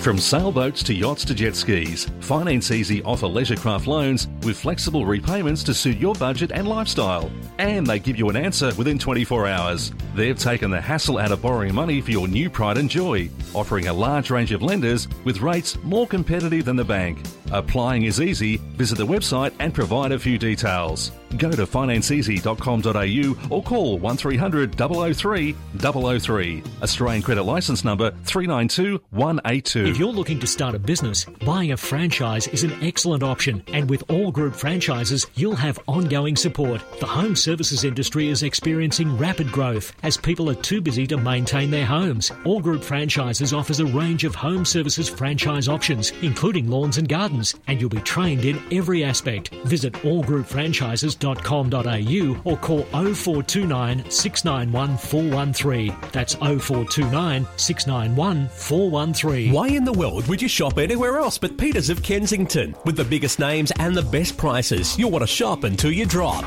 [0.02, 5.64] From sailboats to yachts to jet skis, Finance Easy offer leisurecraft loans with flexible repayments
[5.66, 7.30] to suit your budget and lifestyle.
[7.60, 9.92] And they give you an answer within 24 hours.
[10.16, 13.90] They've taken the hassle out of borrowing money for your new pride and joy, offering
[13.90, 17.20] a large range of lenders with rates more competitive than the bank.
[17.52, 18.58] Applying is easy.
[18.78, 21.12] Visit the website and provide a few details.
[21.38, 24.76] Go to financeeasy.com.au or call 1300
[25.16, 26.64] 003 003.
[26.82, 29.71] Australian credit license number 392 182.
[29.80, 33.64] If you're looking to start a business, buying a franchise is an excellent option.
[33.68, 36.82] And with all group franchises, you'll have ongoing support.
[37.00, 41.72] The home services industry is experiencing rapid growth as people are too busy to maintain
[41.72, 42.32] their homes.
[42.44, 47.56] All Group Franchises offers a range of home services franchise options, including lawns and gardens,
[47.68, 49.50] and you'll be trained in every aspect.
[49.66, 55.96] Visit allgroupfranchises.com.au or call 0429 691 413.
[56.12, 59.51] That's 0429 691 413.
[59.52, 62.74] Why in the world would you shop anywhere else but Peters of Kensington?
[62.86, 66.46] With the biggest names and the best prices, you'll want to shop until you drop.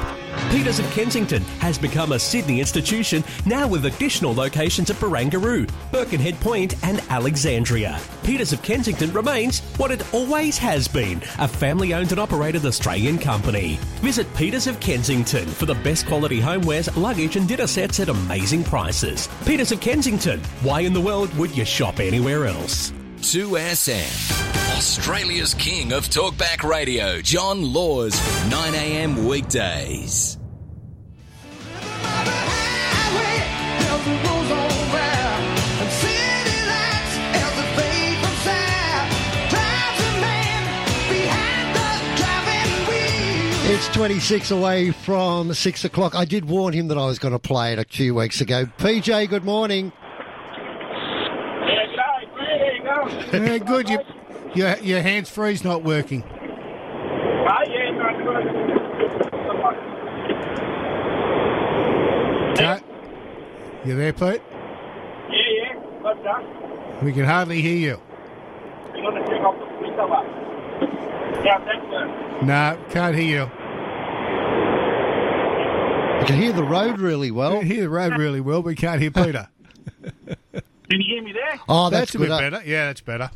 [0.54, 6.38] Peters of Kensington has become a Sydney institution now with additional locations at Barangaroo, Birkenhead
[6.38, 7.98] Point, and Alexandria.
[8.22, 13.18] Peters of Kensington remains what it always has been a family owned and operated Australian
[13.18, 13.80] company.
[13.96, 18.62] Visit Peters of Kensington for the best quality homewares, luggage, and dinner sets at amazing
[18.62, 19.28] prices.
[19.44, 22.92] Peters of Kensington, why in the world would you shop anywhere else?
[23.22, 24.76] 2SM.
[24.76, 28.14] Australia's king of talkback radio, John Laws,
[28.50, 30.38] 9am weekdays.
[43.66, 46.14] It's 26 away from 6 o'clock.
[46.14, 48.66] I did warn him that I was going to play it a few weeks ago.
[48.76, 49.90] PJ, good morning.
[53.32, 53.88] yeah, good.
[53.88, 54.00] You,
[54.54, 56.22] your your hands free's not working.
[63.84, 64.40] You there, Pete?
[65.28, 65.74] Yeah, yeah.
[66.00, 67.02] What's that?
[67.04, 68.00] We can hardly hear you.
[68.96, 70.24] You want to take off the window up?
[71.44, 72.46] Yeah, that's good.
[72.46, 73.50] No, can't hear you.
[76.20, 77.60] I can hear the road really well.
[77.60, 79.48] hear the road really well, but we can't hear Peter.
[80.88, 81.60] Can you hear me there?
[81.68, 82.52] Oh, that's, that's a bit good.
[82.52, 82.62] better.
[82.64, 83.30] Yeah, that's better.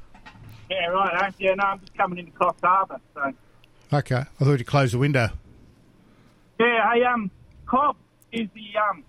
[0.70, 1.14] Yeah, right.
[1.14, 1.30] huh?
[1.38, 3.00] Yeah, no, I'm just coming into Coffs Harbour.
[3.14, 3.32] So.
[3.92, 5.28] Okay, I thought you closed the window.
[6.58, 7.30] Yeah, hey, um,
[7.66, 7.96] cob
[8.32, 9.04] is the um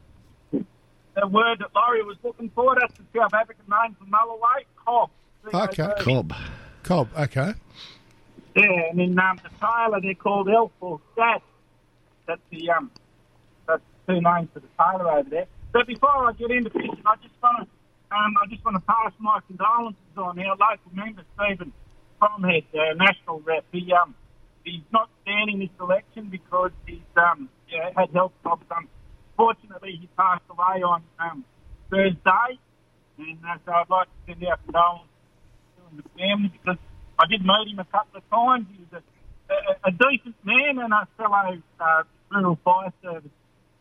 [1.16, 2.76] the word that Laurie was looking for.
[2.80, 4.66] That's the South African name for Mulloway.
[4.86, 5.10] Cob.
[5.54, 6.34] Okay, Cob.
[6.84, 7.10] Cob.
[7.18, 7.54] Okay.
[8.56, 11.42] Yeah, and then um, the tailor they're called Elf or Stat.
[12.28, 12.92] That's the um
[13.68, 15.48] that's two names for the tailor over there.
[15.72, 18.82] But before I get into fishing, I just want to um, I just want to
[18.82, 21.72] pass my condolences on our local member Stephen
[22.20, 23.66] Bromhead, uh, national rep.
[23.72, 24.16] He um
[24.64, 28.90] he's not standing this election because he's um yeah, had health problems.
[29.40, 31.46] Unfortunately, he passed away on um,
[31.90, 32.60] Thursday,
[33.20, 35.08] and uh, so I'd like to send our condolences
[35.78, 36.78] to the family because
[37.18, 38.68] I did meet him a couple of times.
[38.70, 39.02] He was
[39.50, 43.32] a, a, a decent man and a fellow uh, rural fire service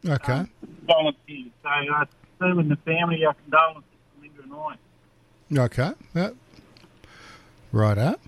[0.06, 0.44] Okay.
[0.86, 1.46] volunteer.
[1.64, 2.04] So uh,
[2.38, 5.64] Sue and the family, our condolences to Linda and I.
[5.64, 5.90] Okay.
[6.14, 6.30] Yeah.
[7.72, 8.20] Right up.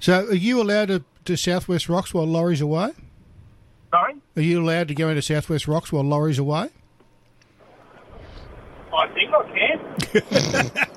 [0.00, 2.92] So, are you allowed to, to Southwest Rocks while Laurie's away?
[3.90, 4.14] Sorry?
[4.36, 6.70] Are you allowed to go into Southwest Rocks while Laurie's away?
[8.92, 9.78] I think I can.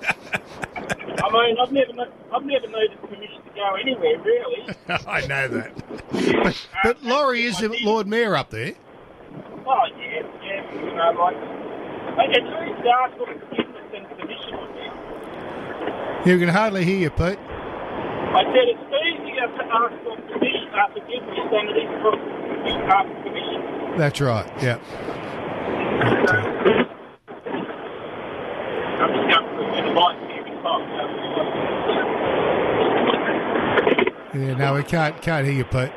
[1.23, 1.91] I mean, I've never,
[2.34, 4.76] I've never needed permission to go anywhere, really.
[5.08, 5.71] I know that.
[6.43, 8.73] But, but Laurie is the Lord Mayor up there.
[9.67, 10.73] Oh, yeah, yeah.
[10.73, 11.36] You know, like,
[12.32, 14.65] it's really starts with forgiveness and permission, I
[16.15, 16.28] think.
[16.28, 17.38] You can hardly hear you, Pete.
[17.38, 22.13] I said it's easier to ask for permission, uh, forgiveness than it is for
[22.74, 23.98] uh, permission.
[23.98, 24.48] That's right.
[24.62, 24.80] Yeah.
[29.00, 30.54] I'm just going through the lights here in
[34.48, 34.58] Yeah.
[34.58, 35.92] No, we can't can't hear you, Pete.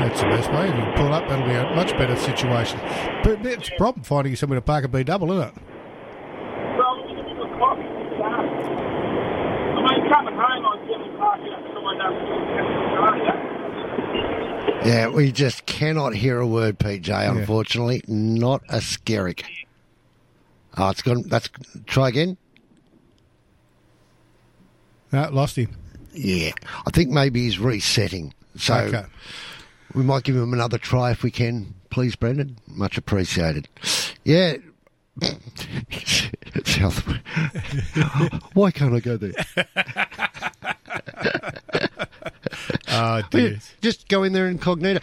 [0.00, 0.68] That's the best way.
[0.68, 2.80] If you pull up, that'll be a much better situation.
[3.22, 5.54] But it's a problem finding somewhere to park a B double, isn't it?
[6.76, 7.42] Well, we can do.
[9.70, 11.70] I mean, coming home, I was getting parking up
[14.84, 17.10] Yeah, we just cannot hear a word, PJ.
[17.30, 19.44] Unfortunately, not a skerrick.
[20.76, 21.22] Oh, it's gone.
[21.26, 21.50] That's
[21.86, 22.36] try again.
[25.12, 25.76] No, lost him.
[26.12, 26.52] Yeah,
[26.86, 28.32] I think maybe he's resetting.
[28.56, 29.04] So Okay.
[29.94, 32.56] we might give him another try if we can, please, Brendan.
[32.66, 33.68] Much appreciated.
[34.24, 34.54] Yeah.
[36.64, 37.00] South.
[38.54, 39.32] Why can't I go there?
[43.00, 43.56] Oh.
[43.80, 45.00] Just go in there incognito.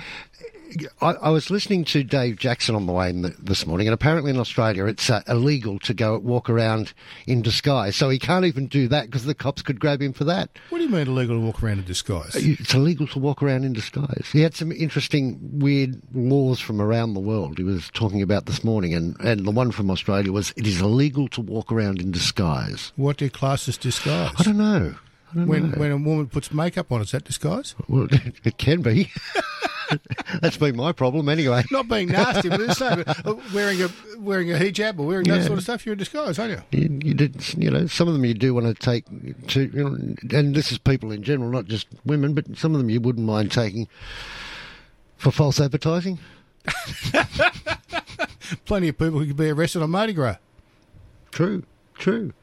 [1.02, 3.94] I, I was listening to Dave Jackson on the way in the, this morning, and
[3.94, 6.94] apparently in Australia it's uh, illegal to go walk around
[7.26, 7.96] in disguise.
[7.96, 10.50] So he can't even do that because the cops could grab him for that.
[10.70, 12.36] What do you mean illegal to walk around in disguise?
[12.36, 14.28] It's illegal to walk around in disguise.
[14.32, 18.64] He had some interesting, weird laws from around the world he was talking about this
[18.64, 22.12] morning, and, and the one from Australia was it is illegal to walk around in
[22.12, 22.92] disguise.
[22.98, 24.34] What do you class as disguise?
[24.38, 24.96] I don't know.
[25.34, 25.78] When know.
[25.78, 27.76] when a woman puts makeup on, is that disguise?
[27.88, 28.08] Well,
[28.44, 29.12] it can be.
[30.42, 31.64] That's been my problem anyway.
[31.72, 35.46] Not being nasty, but it's so, uh, wearing a wearing a hijab or wearing that
[35.46, 36.80] sort of stuff, you're in disguise, aren't you?
[36.80, 39.06] You, you did, you know, some of them you do want to take
[39.48, 39.98] to, you know,
[40.38, 43.26] and this is people in general, not just women, but some of them you wouldn't
[43.26, 43.88] mind taking
[45.18, 46.20] for false advertising.
[48.66, 50.38] Plenty of people who could be arrested on Mardi Gras.
[51.32, 51.64] True,
[51.96, 52.34] true.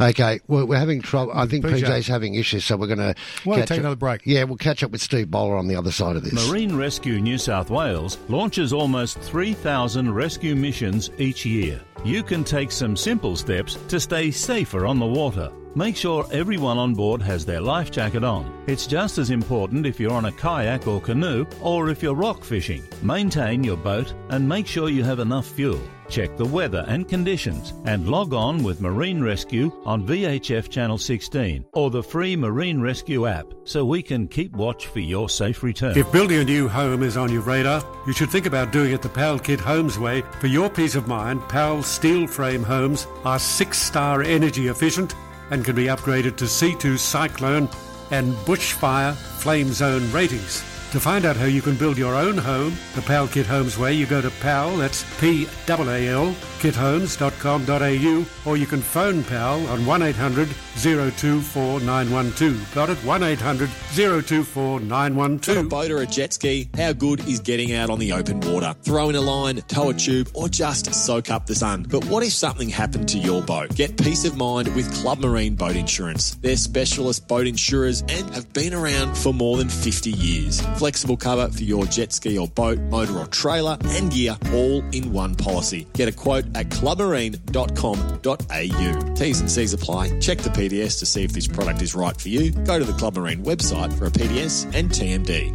[0.00, 1.32] Okay, well, we're having trouble.
[1.34, 1.82] I think PJ.
[1.82, 4.22] PJ's having issues, so we're going to Why don't we take another break?
[4.24, 6.48] Yeah, we'll catch up with Steve Bowler on the other side of this.
[6.48, 11.80] Marine Rescue New South Wales launches almost 3,000 rescue missions each year.
[12.04, 15.50] You can take some simple steps to stay safer on the water.
[15.74, 18.50] Make sure everyone on board has their life jacket on.
[18.66, 22.44] It's just as important if you're on a kayak or canoe or if you're rock
[22.44, 22.82] fishing.
[23.02, 25.80] Maintain your boat and make sure you have enough fuel.
[26.08, 31.64] Check the weather and conditions and log on with Marine Rescue on VHF Channel 16
[31.72, 35.98] or the free Marine Rescue app so we can keep watch for your safe return.
[35.98, 39.02] If building a new home is on your radar, you should think about doing it
[39.02, 40.22] the Paal Kit Homes way.
[40.40, 45.14] For your peace of mind, Paal steel frame homes are six star energy efficient
[45.50, 47.68] and can be upgraded to C2 Cyclone
[48.10, 50.75] and Bushfire Flame Zone ratings.
[50.96, 53.92] To find out how you can build your own home the Paal Kit Homes way,
[53.92, 60.48] you go to Paal, that's P-A-L-L, kithomes.com.au, or you can phone Paal on 1800
[60.80, 62.74] 024 912.
[62.74, 62.96] Got it?
[63.04, 65.56] 1800 024 912.
[65.56, 66.70] Got a boat or a jet ski?
[66.74, 68.74] How good is getting out on the open water?
[68.82, 71.86] Throw in a line, tow a tube, or just soak up the sun.
[71.90, 73.74] But what if something happened to your boat?
[73.74, 76.36] Get peace of mind with Club Marine Boat Insurance.
[76.36, 80.62] They're specialist boat insurers and have been around for more than 50 years.
[80.86, 85.12] Flexible cover for your jet ski or boat, motor or trailer, and gear all in
[85.12, 85.84] one policy.
[85.94, 89.14] Get a quote at clubmarine.com.au.
[89.14, 90.16] T's and C's apply.
[90.20, 92.52] Check the PDS to see if this product is right for you.
[92.52, 95.52] Go to the Club Marine website for a PDS and TMD.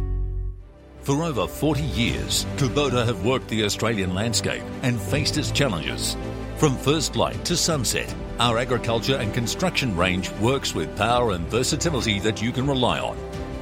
[1.00, 6.14] For over 40 years, Kubota have worked the Australian landscape and faced its challenges.
[6.58, 12.20] From first light to sunset, our agriculture and construction range works with power and versatility
[12.20, 13.16] that you can rely on.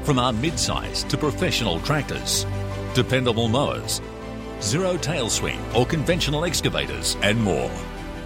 [0.05, 2.47] From our mid-size to professional tractors,
[2.95, 4.01] dependable mowers,
[4.61, 7.71] zero tail swing, or conventional excavators, and more.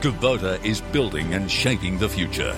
[0.01, 2.53] Kubota is building and shaping the future.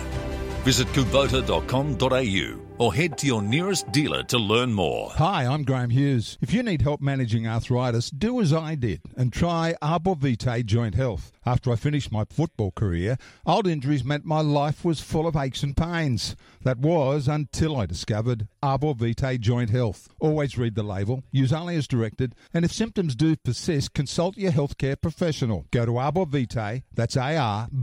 [0.64, 5.10] Visit kubota.com.au or head to your nearest dealer to learn more.
[5.12, 6.38] Hi, I'm Graham Hughes.
[6.40, 10.94] If you need help managing arthritis, do as I did and try Arbor Vitae Joint
[10.94, 11.32] Health.
[11.44, 13.16] After I finished my football career,
[13.46, 16.34] old injuries meant my life was full of aches and pains.
[16.62, 20.08] That was until I discovered Arbor Vitae Joint Health.
[20.18, 24.50] Always read the label, use only as directed, and if symptoms do persist, consult your
[24.50, 25.66] healthcare professional.
[25.70, 27.76] Go to Arbor Vitae, that's A-R-B-O-R-V-I-T-A-E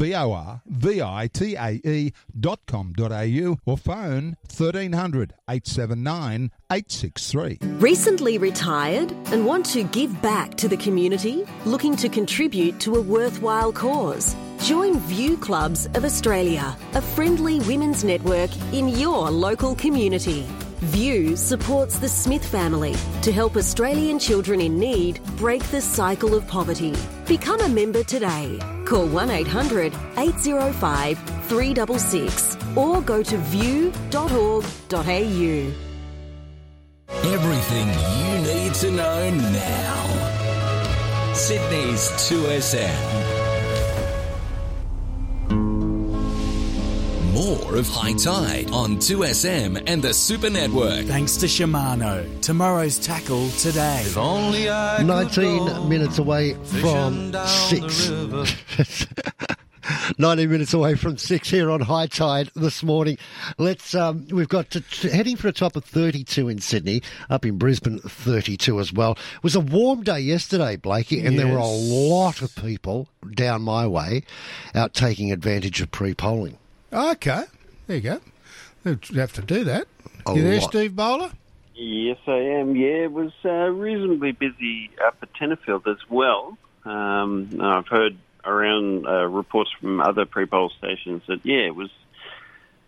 [2.38, 4.36] dot com dot au or phone
[4.90, 7.58] 1300 879 863.
[7.80, 11.46] Recently retired and want to give back to the community?
[11.66, 14.36] Looking to contribute to a worthwhile cause?
[14.60, 20.46] Join View Clubs of Australia, a friendly women's network in your local community.
[20.92, 26.46] View supports the Smith family to help Australian children in need break the cycle of
[26.48, 26.94] poverty.
[27.26, 28.60] Become a member today.
[28.94, 31.18] Call 1 800 805
[31.48, 34.62] 366 or go to view.org.au.
[37.10, 37.88] Everything
[38.20, 41.34] you need to know now.
[41.34, 43.33] Sydney's 2SM.
[47.44, 51.06] More of High Tide on 2SM and the Super Network.
[51.08, 52.26] Thanks to Shimano.
[52.40, 54.06] Tomorrow's tackle today.
[54.16, 58.10] 19 minutes away from 6.
[60.18, 63.18] 19 minutes away from 6 here on High Tide this morning.
[63.58, 67.46] Let's, um, we've got to, to- heading for a top of 32 in Sydney, up
[67.46, 69.18] in Brisbane 32 as well.
[69.36, 73.64] It was a warm day yesterday, Blakey, and there were a lot of people down
[73.64, 74.24] my way
[74.74, 76.58] out taking advantage of pre-polling.
[76.94, 77.44] Okay,
[77.88, 78.20] there you go.
[78.86, 79.88] You have to do that.
[80.28, 80.70] A you there, lot.
[80.70, 81.32] Steve Bowler?
[81.74, 82.76] Yes, I am.
[82.76, 86.58] Yeah, it was uh, reasonably busy up at Tenterfield as well.
[86.86, 91.90] Um, I've heard around uh, reports from other pre-poll stations that yeah, it was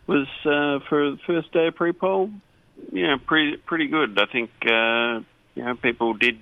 [0.06, 2.30] was uh, for the first day of pre-poll.
[2.92, 4.20] Yeah, pretty pretty good.
[4.20, 5.24] I think uh,
[5.56, 6.40] you know people did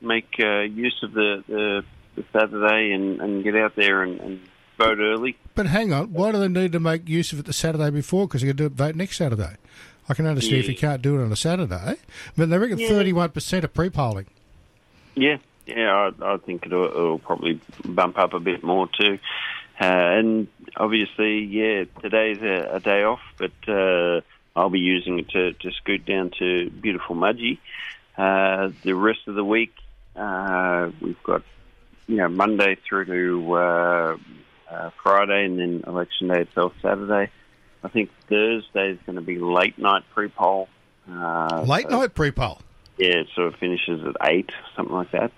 [0.00, 1.84] make uh, use of the, the,
[2.16, 4.40] the Saturday and, and get out there and, and
[4.84, 5.36] vote early.
[5.54, 8.26] But hang on, why do they need to make use of it the Saturday before?
[8.26, 9.56] Because you can do it vote next Saturday.
[10.08, 11.96] I can understand if you can't do it on a Saturday,
[12.36, 12.88] but they reckon Yeah.
[12.88, 14.26] thirty-one percent of pre-polling.
[15.14, 19.18] Yeah, yeah, I, I think it'll, it'll probably bump up a bit more too.
[19.80, 24.20] Uh, and obviously, yeah, today's a, a day off, but uh,
[24.56, 27.58] I'll be using it to, to scoot down to beautiful Mudgee.
[28.16, 29.74] Uh, the rest of the week,
[30.16, 31.42] uh, we've got
[32.08, 34.18] you know Monday through to
[34.72, 37.30] uh, Friday, and then election day itself Saturday.
[37.84, 40.68] I think Thursday is going to be late night pre-poll.
[41.10, 42.60] Uh, Late so- night pre-poll.
[42.96, 45.32] yeah, it sort of finishes at eight, something like that.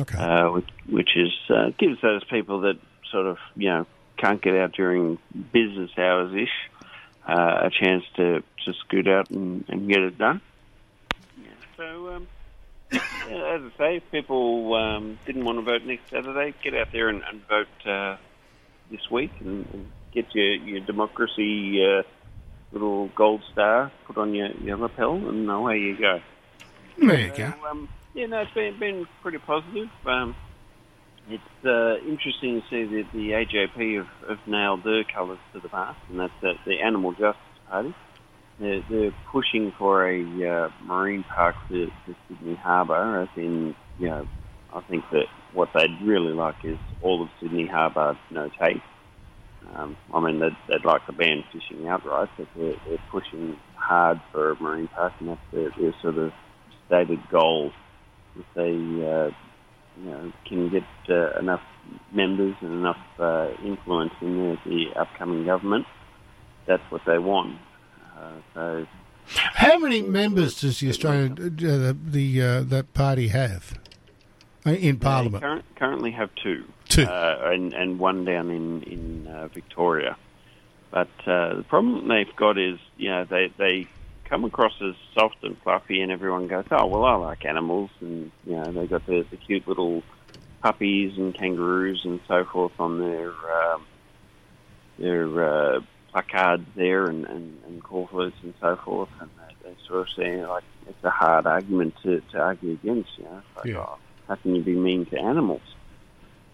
[0.00, 0.16] Okay.
[0.18, 2.78] Uh, which, which is uh, gives those people that
[3.10, 5.18] sort of you know can't get out during
[5.52, 6.48] business hours ish
[7.28, 10.40] uh, a chance to to scoot out and, and get it done.
[11.36, 12.26] Yeah, so um,
[12.90, 16.88] yeah, as I say, if people um, didn't want to vote next Saturday, get out
[16.92, 18.16] there and, and vote uh,
[18.92, 22.02] this week and, and get your your democracy uh,
[22.72, 26.20] little gold star put on your, your lapel, and away you go.
[26.98, 27.52] There you go.
[27.60, 29.88] So, um, yeah, no, it's been been pretty positive.
[30.06, 30.36] Um,
[31.28, 35.68] it's uh, interesting to see that the AJP have, have nailed their colours to the
[35.72, 37.36] mast, and that's the, the Animal Justice
[37.68, 37.94] Party.
[38.58, 44.08] They're, they're pushing for a uh, marine park to, to Sydney Harbour, as in, you
[44.08, 44.26] know,
[44.74, 48.82] I think that what they'd really like is all of Sydney Harbour no take.
[49.74, 54.20] Um, I mean, they'd, they'd like to ban fishing outright, but they're, they're pushing hard
[54.32, 56.32] for marine park, and that's their, their sort of
[56.86, 57.72] stated goal.
[58.38, 59.30] If they, uh,
[60.00, 61.62] you know, can get uh, enough
[62.12, 65.86] members and enough uh, influence in the, the upcoming government,
[66.66, 67.58] that's what they want.
[68.18, 68.86] Uh, so,
[69.26, 73.78] How many members does the Australian uh, the, the uh, that party have
[74.64, 75.42] in Parliament?
[75.42, 76.64] Current, currently have two.
[76.88, 77.04] Two.
[77.04, 80.16] Uh, and, and one down in, in uh, Victoria.
[80.90, 83.86] But uh, the problem they've got is, you know, they, they
[84.24, 87.90] come across as soft and fluffy, and everyone goes, oh, well, I like animals.
[88.00, 90.02] And, you know, they've got the, the cute little
[90.62, 93.84] puppies and kangaroos and so forth on their, um,
[94.98, 95.80] their uh,
[96.12, 99.08] placards there and, and, and cornflakes and so forth.
[99.20, 103.10] And they, they sort of say, like, it's a hard argument to, to argue against,
[103.16, 103.38] you know.
[103.38, 103.78] It's like, Yeah.
[103.78, 103.98] oh,
[104.32, 105.60] how can you be mean to animals?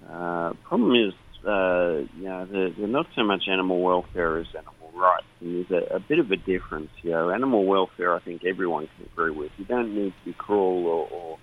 [0.04, 1.14] Uh, problem is,
[1.46, 5.26] uh, you know, they're, they're not so much animal welfare as animal rights.
[5.40, 6.90] And there's a, a bit of a difference.
[7.02, 9.52] You know, animal welfare, I think everyone can agree with.
[9.58, 11.38] You don't need to be cruel or, or,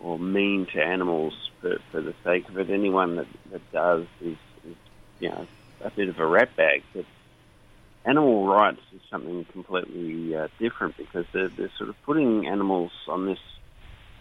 [0.00, 2.70] or mean to animals for, for the sake of it.
[2.70, 4.76] Anyone that, that does is, is,
[5.20, 5.46] you know,
[5.82, 6.82] a bit of a rat bag.
[6.94, 7.04] But
[8.06, 13.26] animal rights is something completely uh, different because they're, they're sort of putting animals on
[13.26, 13.38] this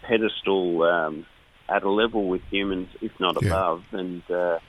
[0.01, 1.25] pedestal um,
[1.69, 3.47] at a level with humans, if not Yeah.
[3.47, 4.59] above, and uh,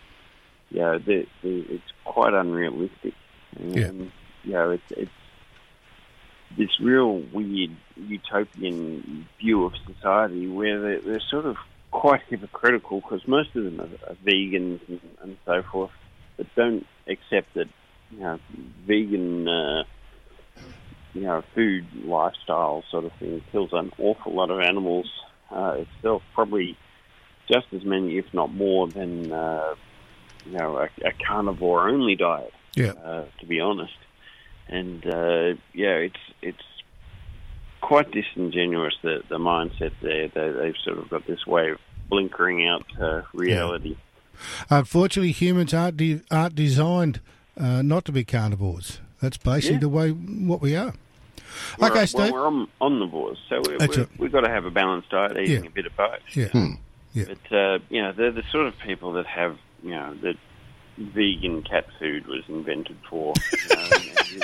[0.70, 3.14] you know, the, the, it's quite unrealistic.
[3.58, 3.90] And, Yeah.
[4.44, 5.10] you know, it's, it's
[6.56, 11.56] this real weird utopian view of society where they're, they're sort of
[11.90, 15.90] quite hypocritical because most of them are, are vegans and, and so forth,
[16.36, 17.68] but don't accept that
[18.10, 18.38] you know
[18.86, 19.84] vegan uh,
[21.14, 25.10] you know food lifestyle sort of thing kills an awful lot of animals
[25.50, 26.76] uh, itself, probably
[27.50, 29.74] just as many, if not more, than uh,
[30.46, 32.52] you know a, a carnivore only diet.
[32.74, 32.92] Yeah.
[32.92, 33.92] Uh, to be honest,
[34.68, 36.62] and uh, yeah, it's it's
[37.82, 40.28] quite disingenuous the the mindset there.
[40.28, 43.96] They, they've sort of got this way of blinkering out uh, reality.
[44.70, 47.20] Unfortunately, humans aren't de- aren't designed
[47.58, 49.00] uh, not to be carnivores.
[49.22, 49.80] That's basically Yeah.
[49.80, 50.92] the way what we are.
[51.78, 52.20] We're, okay, Steve.
[52.20, 54.08] Well, we're om- omnivores, so we're, That's we're, it.
[54.18, 55.68] we've got to have a balanced diet, eating Yeah.
[55.70, 56.18] a bit of both.
[56.34, 56.48] Yeah.
[56.48, 56.72] Hmm.
[57.14, 57.24] Yeah.
[57.28, 60.36] But uh, you know, they're the sort of people that have you know that
[60.98, 63.32] vegan cat food was invented for.
[63.70, 63.88] You, know,
[64.32, 64.40] you,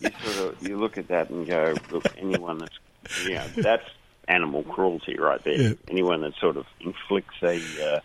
[0.00, 2.78] you sort of you look at that and go, look, anyone that's
[3.26, 3.84] you know that's
[4.28, 5.60] animal cruelty right there.
[5.60, 5.72] Yeah.
[5.88, 7.60] Anyone that sort of inflicts a
[7.96, 8.00] uh,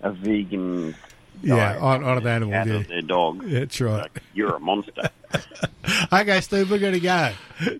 [0.00, 0.96] a vegan
[1.42, 2.52] Yeah, on, on an animal.
[2.52, 2.74] cat Yeah.
[2.74, 4.02] or their dog, That's right.
[4.02, 5.10] like, you're a monster.
[6.12, 7.30] Okay, Steve, we're going to go.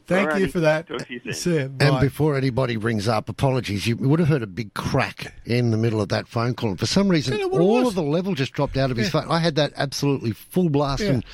[0.06, 0.88] Thank you for that.
[0.88, 1.20] Talk you.
[1.32, 1.68] See ya.
[1.78, 3.86] And before anybody rings up, apologies.
[3.86, 6.70] You would have heard a big crack in the middle of that phone call.
[6.70, 9.06] And for some reason, Yeah, what all of the level just dropped out of his
[9.12, 9.20] Yeah.
[9.22, 9.30] phone.
[9.30, 11.10] I had that absolutely full blast, Yeah.
[11.10, 11.24] and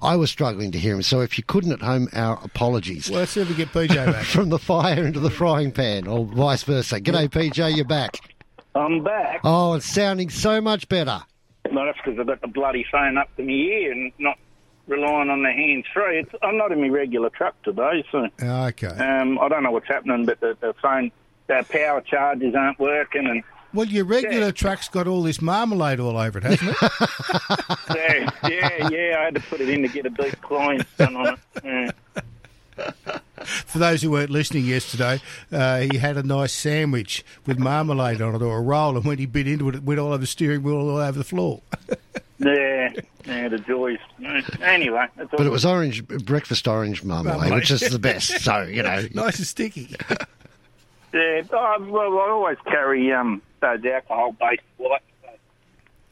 [0.00, 1.02] I was struggling to hear him.
[1.02, 3.10] So if you couldn't at home, our apologies.
[3.10, 4.24] Well, let's see if we get PJ back.
[4.24, 6.98] From the fire into the frying pan, or vice versa.
[7.00, 8.16] G'day, PJ, you're back.
[8.74, 9.40] I'm back.
[9.44, 11.22] Oh, it's sounding so much better.
[11.72, 14.38] No, that's because I've got the bloody phone up to my ear and not
[14.86, 16.18] relying on the hands free.
[16.20, 18.86] It's, I'm not in my regular truck today, so Okay.
[18.88, 21.10] um, I don't know what's happening, but the, the phone,
[21.46, 23.42] the power chargers aren't working, and
[23.72, 26.76] Well, your regular truck's got all this marmalade all over it, hasn't it?
[27.94, 31.16] yeah, yeah, yeah, I had to put it in to get a deep client done
[31.16, 31.38] on it.
[31.64, 31.90] Yeah.
[33.44, 35.20] For those who weren't listening yesterday,
[35.50, 39.18] uh, he had a nice sandwich with marmalade on it or a roll, and when
[39.18, 41.60] he bit into it, it went all over the steering wheel, all over the floor.
[42.38, 42.92] Yeah,
[43.24, 44.00] yeah, the joys.
[44.60, 47.54] Anyway, that's all But it was orange, breakfast orange marmalade, Marmalade.
[47.60, 48.40] which is the best.
[48.40, 49.06] So, you know.
[49.14, 49.94] nice and sticky.
[51.14, 55.04] Yeah, oh, well, I always carry um, those alcohol-based wipes.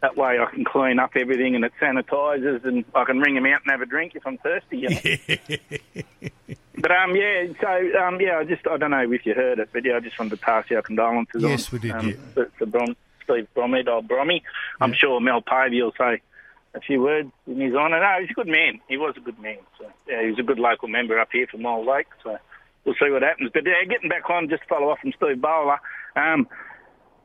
[0.03, 3.45] That way I can clean up everything and it sanitises and I can ring them
[3.47, 4.79] out and have a drink if I'm thirsty.
[4.79, 5.51] You know?
[6.79, 7.69] but um, yeah, so
[8.01, 10.19] um, yeah, I just I don't know if you heard it, but yeah, I just
[10.19, 11.51] wanted to pass our condolences on.
[11.51, 12.15] Yes, we did, Um, yeah.
[12.37, 14.43] to, to Brom, Steve Bromhead, old Brommy.
[14.81, 16.23] I'm sure Mel Pavey will say
[16.75, 18.01] a few words in his honour.
[18.01, 18.81] No, he's a good man.
[18.89, 19.59] He was a good man.
[19.79, 22.07] So yeah, he was a good local member up here from Myall Lake.
[22.23, 22.39] So
[22.85, 23.51] we'll see what happens.
[23.53, 25.79] But yeah, getting back on, just to follow off from Steve Bowler.
[26.17, 26.49] Um,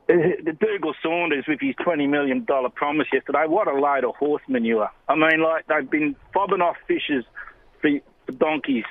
[0.06, 3.44] the Dugald Saunders with his twenty million dollar promise yesterday.
[3.46, 4.90] What a load of horse manure!
[5.08, 7.24] I mean, like they've been fobbing off fishes
[7.80, 7.90] for,
[8.26, 8.84] for donkeys.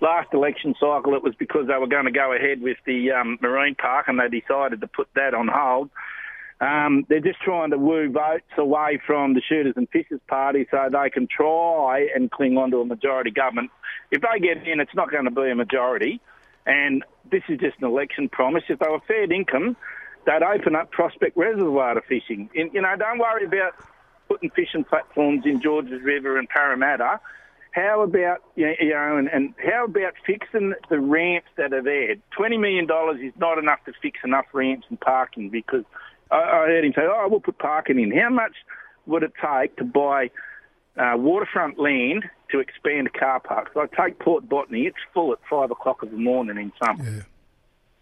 [0.00, 3.38] Last election cycle, it was because they were going to go ahead with the um,
[3.42, 5.90] marine park, and they decided to put that on hold.
[6.60, 10.88] Um, they're just trying to woo votes away from the Shooters and Fishers Party so
[10.90, 13.70] they can try and cling on to a majority government.
[14.10, 16.20] If they get in, it's not going to be a majority.
[16.66, 18.64] And this is just an election promise.
[18.68, 19.76] If they were fair income,
[20.28, 22.50] they'd open up Prospect Reservoir to fishing.
[22.54, 23.74] And, you know, don't worry about
[24.28, 27.18] putting fishing platforms in Georges River and Parramatta.
[27.72, 32.16] How about you know, and, and how about fixing the ramps that are there?
[32.30, 35.84] Twenty million dollars is not enough to fix enough ramps and parking because
[36.30, 38.54] I, I heard him say, "Oh, we'll put parking in." How much
[39.06, 40.30] would it take to buy
[40.96, 43.72] uh, waterfront land to expand car parks?
[43.76, 47.26] I take Port Botany; it's full at five o'clock in the morning in summer.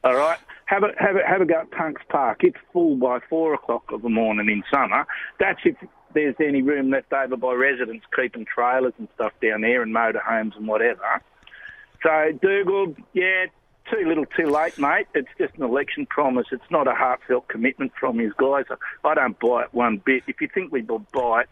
[0.05, 2.45] All right, have a have a have a go at Punks Park.
[2.45, 5.07] It's full by four o'clock of the morning in summer.
[5.41, 5.77] That's if
[6.15, 10.57] there's any room left over by residents keeping trailers and stuff down there and motorhomes
[10.57, 11.21] and whatever.
[12.03, 12.09] So
[12.43, 13.47] Dugald, yeah,
[13.91, 15.07] too little, too late, mate.
[15.15, 16.47] It's just an election promise.
[16.53, 18.65] It's not a heartfelt commitment from his guys.
[19.05, 20.23] I don't buy it one bit.
[20.27, 21.49] If you think we will buy it,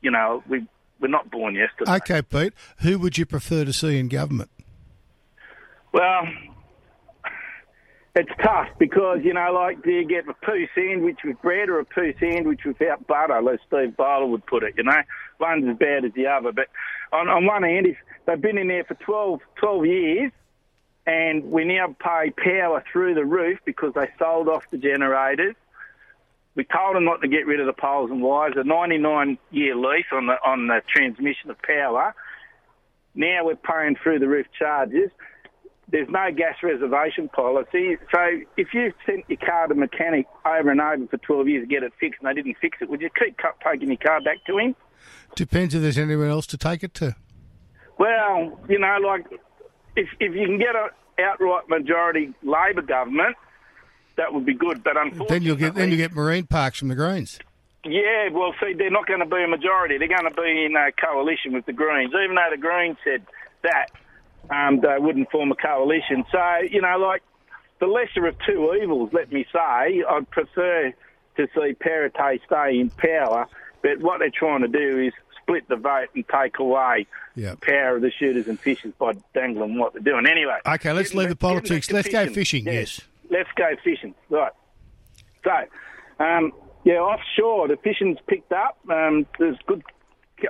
[0.00, 0.66] you know, we
[1.00, 1.92] we're not born yesterday.
[1.92, 4.50] Okay, Pete, who would you prefer to see in government?
[5.92, 6.26] Well,
[8.14, 11.80] it's tough because, you know, like, do you get a poo sandwich with bread or
[11.80, 15.02] a poo sandwich without butter, as Steve Bowler would put it, you know?
[15.40, 16.52] One's as bad as the other.
[16.52, 16.68] But
[17.12, 17.96] on, on one hand, if
[18.26, 20.32] they've been in there for 12, 12 years
[21.06, 25.54] and we now pay power through the roof because they sold off the generators.
[26.54, 28.54] We told them not to get rid of the poles and wires.
[28.56, 32.14] A 99 year lease on the on the transmission of power.
[33.14, 35.10] Now we're paying through the roof charges.
[35.90, 37.96] There's no gas reservation policy.
[38.12, 41.62] So if you sent your car to a mechanic over and over for 12 years
[41.64, 44.20] to get it fixed and they didn't fix it, would you keep taking your car
[44.22, 44.74] back to him?
[45.36, 47.14] Depends if there's anyone else to take it to.
[47.98, 49.26] Well, you know, like
[49.96, 50.88] if if you can get an
[51.24, 53.36] outright majority Labor government,
[54.16, 54.82] that would be good.
[54.82, 57.38] But unfortunately, Then you'll get then you get marine parks from the Greens.
[57.84, 59.98] yeah, well, see, they're not going to be a majority.
[59.98, 63.26] They're going to be in a coalition with the Greens, even though the Greens said
[63.62, 63.88] that
[64.50, 66.24] um, they wouldn't form a coalition.
[66.30, 67.22] So, you know, like
[67.80, 70.92] the lesser of two evils, let me say, I'd prefer
[71.36, 73.46] to see Perrottet stay in power.
[73.82, 77.62] But what they're trying to do is split the vote and take away Yep.
[77.62, 80.24] power of the shooters and fishers by dangling what they're doing.
[80.24, 80.56] Anyway.
[80.64, 81.90] Okay, let's leave the politics.
[81.90, 82.64] Let's go fishing.
[82.64, 83.00] Yes.
[83.28, 84.14] Let's go fishing.
[84.30, 84.52] Right.
[85.42, 86.52] So, um,
[86.84, 88.78] yeah, offshore the fishing's picked up.
[88.88, 89.82] Um, there's good.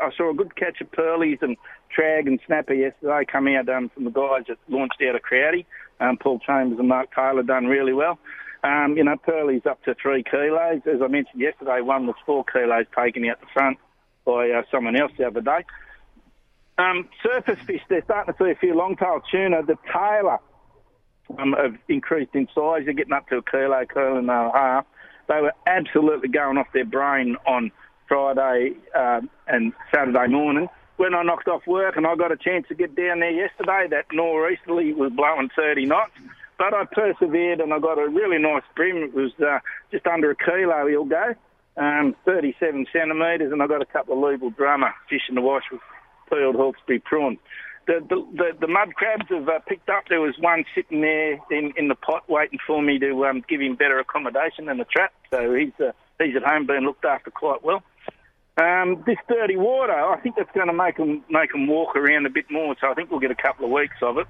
[0.00, 1.56] I saw a good catch of pearlies and
[1.96, 3.24] trag and snapper yesterday.
[3.30, 5.66] Come out um, from the guys that launched out of Crowdy.
[6.00, 8.18] Um, Paul Chambers and Mark Taylor done really well.
[8.62, 10.80] Um, you know, pearlies up to three kilos.
[10.86, 13.78] As I mentioned yesterday, one was four kilos taken out the front
[14.24, 15.64] by uh, someone else the other day.
[16.78, 19.62] Um, surface fish, they're starting to see a few long-tailed tuna.
[19.62, 20.38] The tailor
[21.38, 22.82] um, have increased in size.
[22.84, 24.86] They're getting up to a kilo, kilo and a half.
[25.28, 27.70] They were absolutely going off their brain on
[28.08, 30.68] Friday um, and Saturday morning.
[30.96, 33.86] When I knocked off work and I got a chance to get down there yesterday,
[33.90, 36.12] that nor'easterly was blowing 30 knots.
[36.56, 38.96] But I persevered and I got a really nice bream.
[38.98, 39.58] It was uh,
[39.90, 41.34] just under a kilo, he'll go,
[41.76, 45.64] um, 37 centimetres, and I got a couple of legal drummer fish in the wash
[45.72, 45.80] with
[46.30, 47.38] peeled Hawkesbury prawn.
[47.86, 50.04] The, the, the, the mud crabs have uh, picked up.
[50.08, 53.60] There was one sitting there in, in the pot waiting for me to um, give
[53.60, 55.12] him better accommodation than the trap.
[55.30, 57.82] So he's uh, he's at home being looked after quite well.
[58.56, 62.26] Um, this dirty water, I think that's going to make them make them walk around
[62.26, 62.76] a bit more.
[62.80, 64.26] So I think we'll get a couple of weeks of it.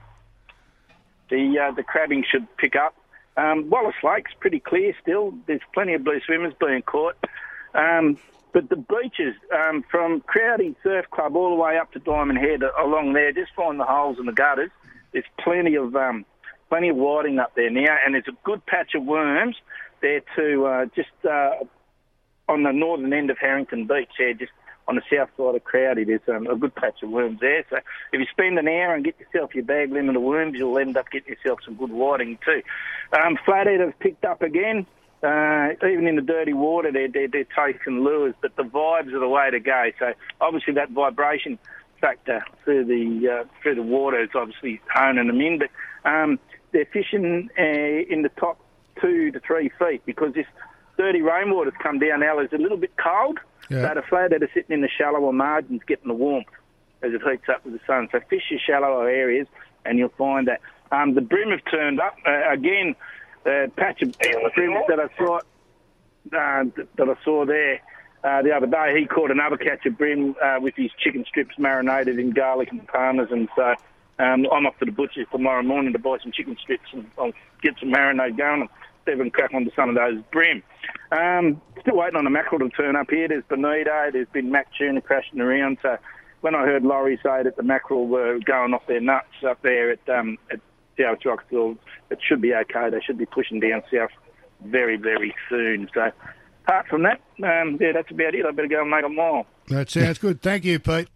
[1.29, 2.95] The uh, the crabbing should pick up.
[3.37, 5.35] Um, Wallis Lake's pretty clear still.
[5.47, 7.17] There's plenty of blue swimmers being caught.
[7.75, 8.17] Um,
[8.53, 12.63] but the beaches um, from Crowdy Surf Club all the way up to Diamond Head
[12.81, 14.71] along there, just find the holes and the gutters.
[15.13, 16.25] There's plenty of um,
[16.69, 19.57] plenty of whiting up there now, and there's a good patch of worms
[20.01, 21.65] there too, uh, just uh,
[22.49, 24.11] on the northern end of Harrington Beach.
[24.19, 24.53] There, just
[24.87, 27.65] on the south side of Crowdy, there's um, a good patch of worms there.
[27.71, 27.77] So
[28.13, 30.97] if you spend an hour and get yourself your bag limit of worms, you'll end
[30.97, 32.63] up getting yourself some good whiting too.
[33.13, 34.87] Um, flathead have picked up again.
[35.23, 39.21] Uh, even in the dirty water, they're, they're, they're taking lures, but the vibes are
[39.21, 39.91] the way to go.
[39.99, 41.59] So obviously that vibration
[41.99, 45.59] factor through the uh, through the water is obviously honing them in.
[45.59, 45.71] But
[46.05, 46.39] um,
[46.73, 48.61] they're fishing uh, in the top
[49.01, 50.47] two to three feet because this
[50.97, 52.39] dirty rainwater's come down now.
[52.39, 53.39] It's a little bit cold,
[53.71, 53.89] Yeah.
[53.89, 56.49] so the flathead are sitting in the shallower margins getting the warmth
[57.03, 58.09] as it heats up with the sun.
[58.13, 59.47] So fish your shallower areas,
[59.85, 60.61] and you'll find that
[60.93, 62.95] um, the bream have turned up uh, again.
[63.45, 64.17] The patch of
[64.55, 66.65] bream that I saw uh,
[66.97, 67.81] that I saw there
[68.25, 71.59] uh, the other day, he caught another catch of bream uh, with his chicken strips
[71.59, 73.49] marinated in garlic and parmesan.
[73.55, 73.75] So
[74.19, 77.33] um, I'm off to the butcher's tomorrow morning to buy some chicken strips and I'll
[77.61, 78.67] get some marinade going
[79.05, 80.63] Stephen crack onto some of those bream.
[81.13, 83.29] Um, still waiting on the mackerel to turn up here.
[83.29, 85.79] There's bonito, there's been mac tuna crashing around.
[85.83, 85.97] So
[86.41, 89.93] when I heard Laurie say that the mackerel were going off their nuts up there
[89.93, 90.61] at, um, at
[90.99, 91.77] South Roxville,
[92.11, 92.91] it should be okay.
[92.91, 94.11] They should be pushing down south
[94.65, 95.89] very, very soon.
[95.95, 96.11] So
[96.65, 98.45] apart from that, um, yeah, that's about it.
[98.47, 99.47] I better go and make a mile.
[99.69, 100.43] That sounds good.
[100.43, 101.09] Thank you, Pete.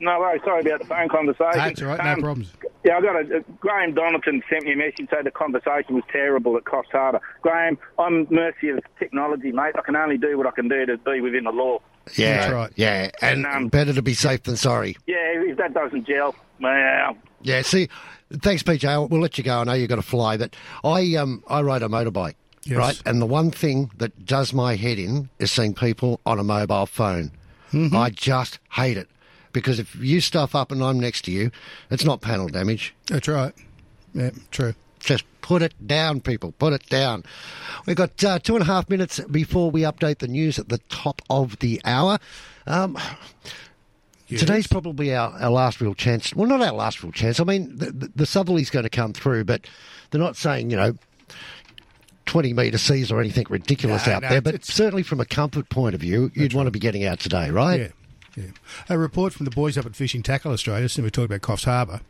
[0.00, 0.42] No worries.
[0.44, 1.52] Sorry about the phone conversation.
[1.54, 2.04] That's all right.
[2.04, 2.52] No Um, problems.
[2.84, 6.56] Yeah, I got a, Graham Donaldson sent me a message saying the conversation was terrible
[6.56, 7.20] at Coffs Harbour.
[7.42, 9.74] Graham, I'm mercy of technology, mate.
[9.76, 11.78] I can only do what I can do to be within the law.
[12.14, 12.72] Yeah, That's right.
[12.76, 14.96] yeah, and, And, um, better to be safe than sorry.
[15.06, 17.88] Yeah, if that doesn't gel, well, Yeah, see,
[18.42, 19.10] thanks, PJ.
[19.10, 19.58] We'll let you go.
[19.60, 22.34] I know you've got to fly, but I um I ride a motorbike,
[22.64, 22.78] Yes.
[22.78, 23.02] right?
[23.06, 26.86] And the one thing that does my head in is seeing people on a mobile
[26.86, 27.32] phone.
[27.72, 27.96] Mm-hmm.
[27.96, 29.08] I just hate it
[29.56, 31.50] because if you stuff up and I'm next to you,
[31.90, 32.94] it's not panel damage.
[33.06, 33.54] That's right.
[34.12, 34.74] Yeah, true.
[35.00, 36.52] Just put it down, people.
[36.52, 37.24] Put it down.
[37.86, 40.76] We've got uh, two and a half minutes before we update the news at the
[40.90, 42.18] top of the hour.
[42.66, 42.98] Um,
[44.28, 46.34] Today's probably our, our last real chance.
[46.34, 47.40] Well, not our last real chance.
[47.40, 49.66] I mean, the, the, the southerly's going to come through, but
[50.10, 50.96] they're not saying, you know,
[52.26, 54.42] 20 metre seas or anything ridiculous No, out no, there.
[54.42, 57.48] But certainly from a comfort point of view, you'd want to be getting out today,
[57.48, 57.80] right?
[57.80, 57.88] Yeah,
[58.36, 58.50] yeah.
[58.88, 61.64] A report from the boys up at Fishing Tackle Australia, since we talked about Coffs
[61.64, 62.00] Harbour,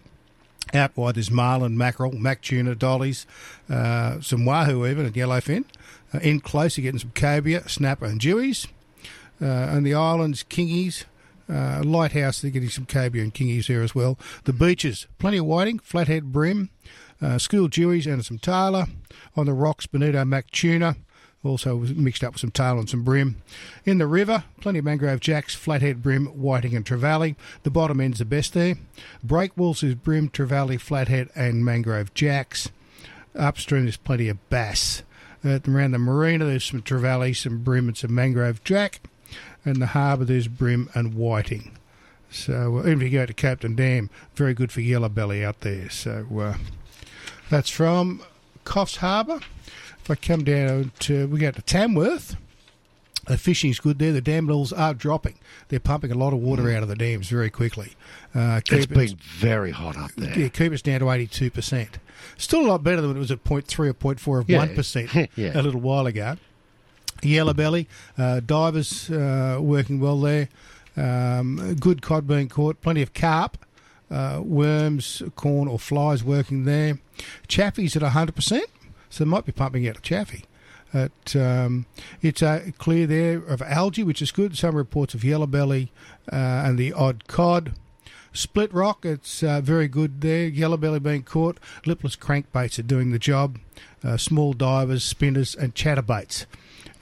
[0.74, 3.24] Out wide, there's marlin, mackerel, mac tuna, dollies,
[3.70, 5.64] uh, some wahoo even, and yellowfin.
[6.12, 8.66] Uh, in close, you're getting some cobia, snapper, and jewies.
[9.40, 11.04] Uh, and the islands, kingies.
[11.48, 14.18] Uh, lighthouse, they're getting some cobia and kingies there as well.
[14.44, 16.70] The beaches, plenty of whiting, flathead bream,
[17.22, 18.86] uh, school jewies, and some tailor.
[19.36, 20.96] On the rocks, bonito, mac tuna.
[21.44, 23.42] Also mixed up with some tail and some bream.
[23.84, 27.36] In the river, plenty of mangrove jacks, flathead bream, whiting and trevally.
[27.62, 28.74] The bottom end's the best there.
[29.24, 32.70] Breakwalls is bream, trevally, flathead and mangrove jacks.
[33.36, 35.02] Upstream there's plenty of bass.
[35.44, 39.00] Uh, around the marina there's some trevally, some bream and some mangrove jack.
[39.64, 41.76] And the harbour there's bream and whiting.
[42.30, 45.60] So uh, even if you go to Captain Dam, very good for yellow belly out
[45.60, 45.90] there.
[45.90, 46.54] So uh,
[47.50, 48.22] that's from
[48.64, 49.40] Coffs Harbour.
[50.06, 52.36] If I come down to, we go to Tamworth.
[53.26, 54.12] The fishing's good there.
[54.12, 55.34] The dam levels are dropping.
[55.66, 57.94] They're pumping a lot of water out of the dams very quickly.
[58.32, 60.38] Uh, It's been very hot up there.
[60.38, 61.88] Yeah, keep us down to 82%.
[62.36, 64.64] Still a lot better than it was at 0.3 or 0.4 of Yeah.
[64.64, 65.60] 1% Yeah.
[65.60, 66.36] a little while ago.
[67.24, 70.48] Yellow belly, uh, divers uh, working well there.
[70.96, 73.58] Um, good cod being caught, plenty of carp,
[74.08, 76.98] uh, worms, corn or flies working there.
[77.48, 78.60] Chaffey's at 100%,
[79.16, 80.44] so might be pumping out a Chaffey.
[80.92, 81.86] At, um,
[82.20, 84.56] it's uh, clear there of algae, which is good.
[84.58, 85.90] Some reports of yellow belly
[86.30, 87.72] uh, and the odd cod.
[88.34, 90.46] Split rock, it's uh, very good there.
[90.46, 91.58] Yellow belly being caught.
[91.86, 93.58] Lipless crankbaits are doing the job.
[94.04, 96.44] Uh, small divers, spinners, and chatterbaits.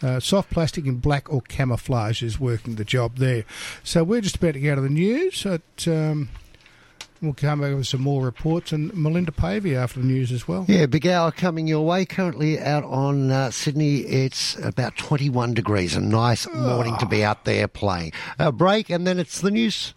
[0.00, 3.44] Uh, soft plastic in black or camouflage is working the job there.
[3.82, 5.44] So we're just about to go to the news.
[5.86, 6.28] Um,
[7.24, 10.64] we'll come back with some more reports and Melinda Pavey after the news as well.
[10.68, 12.04] Yeah, big hour coming your way.
[12.04, 15.96] Currently out on uh, Sydney, it's about 21 degrees.
[15.96, 18.12] A nice morning to be out there playing.
[18.38, 19.92] A break, and then it's the news.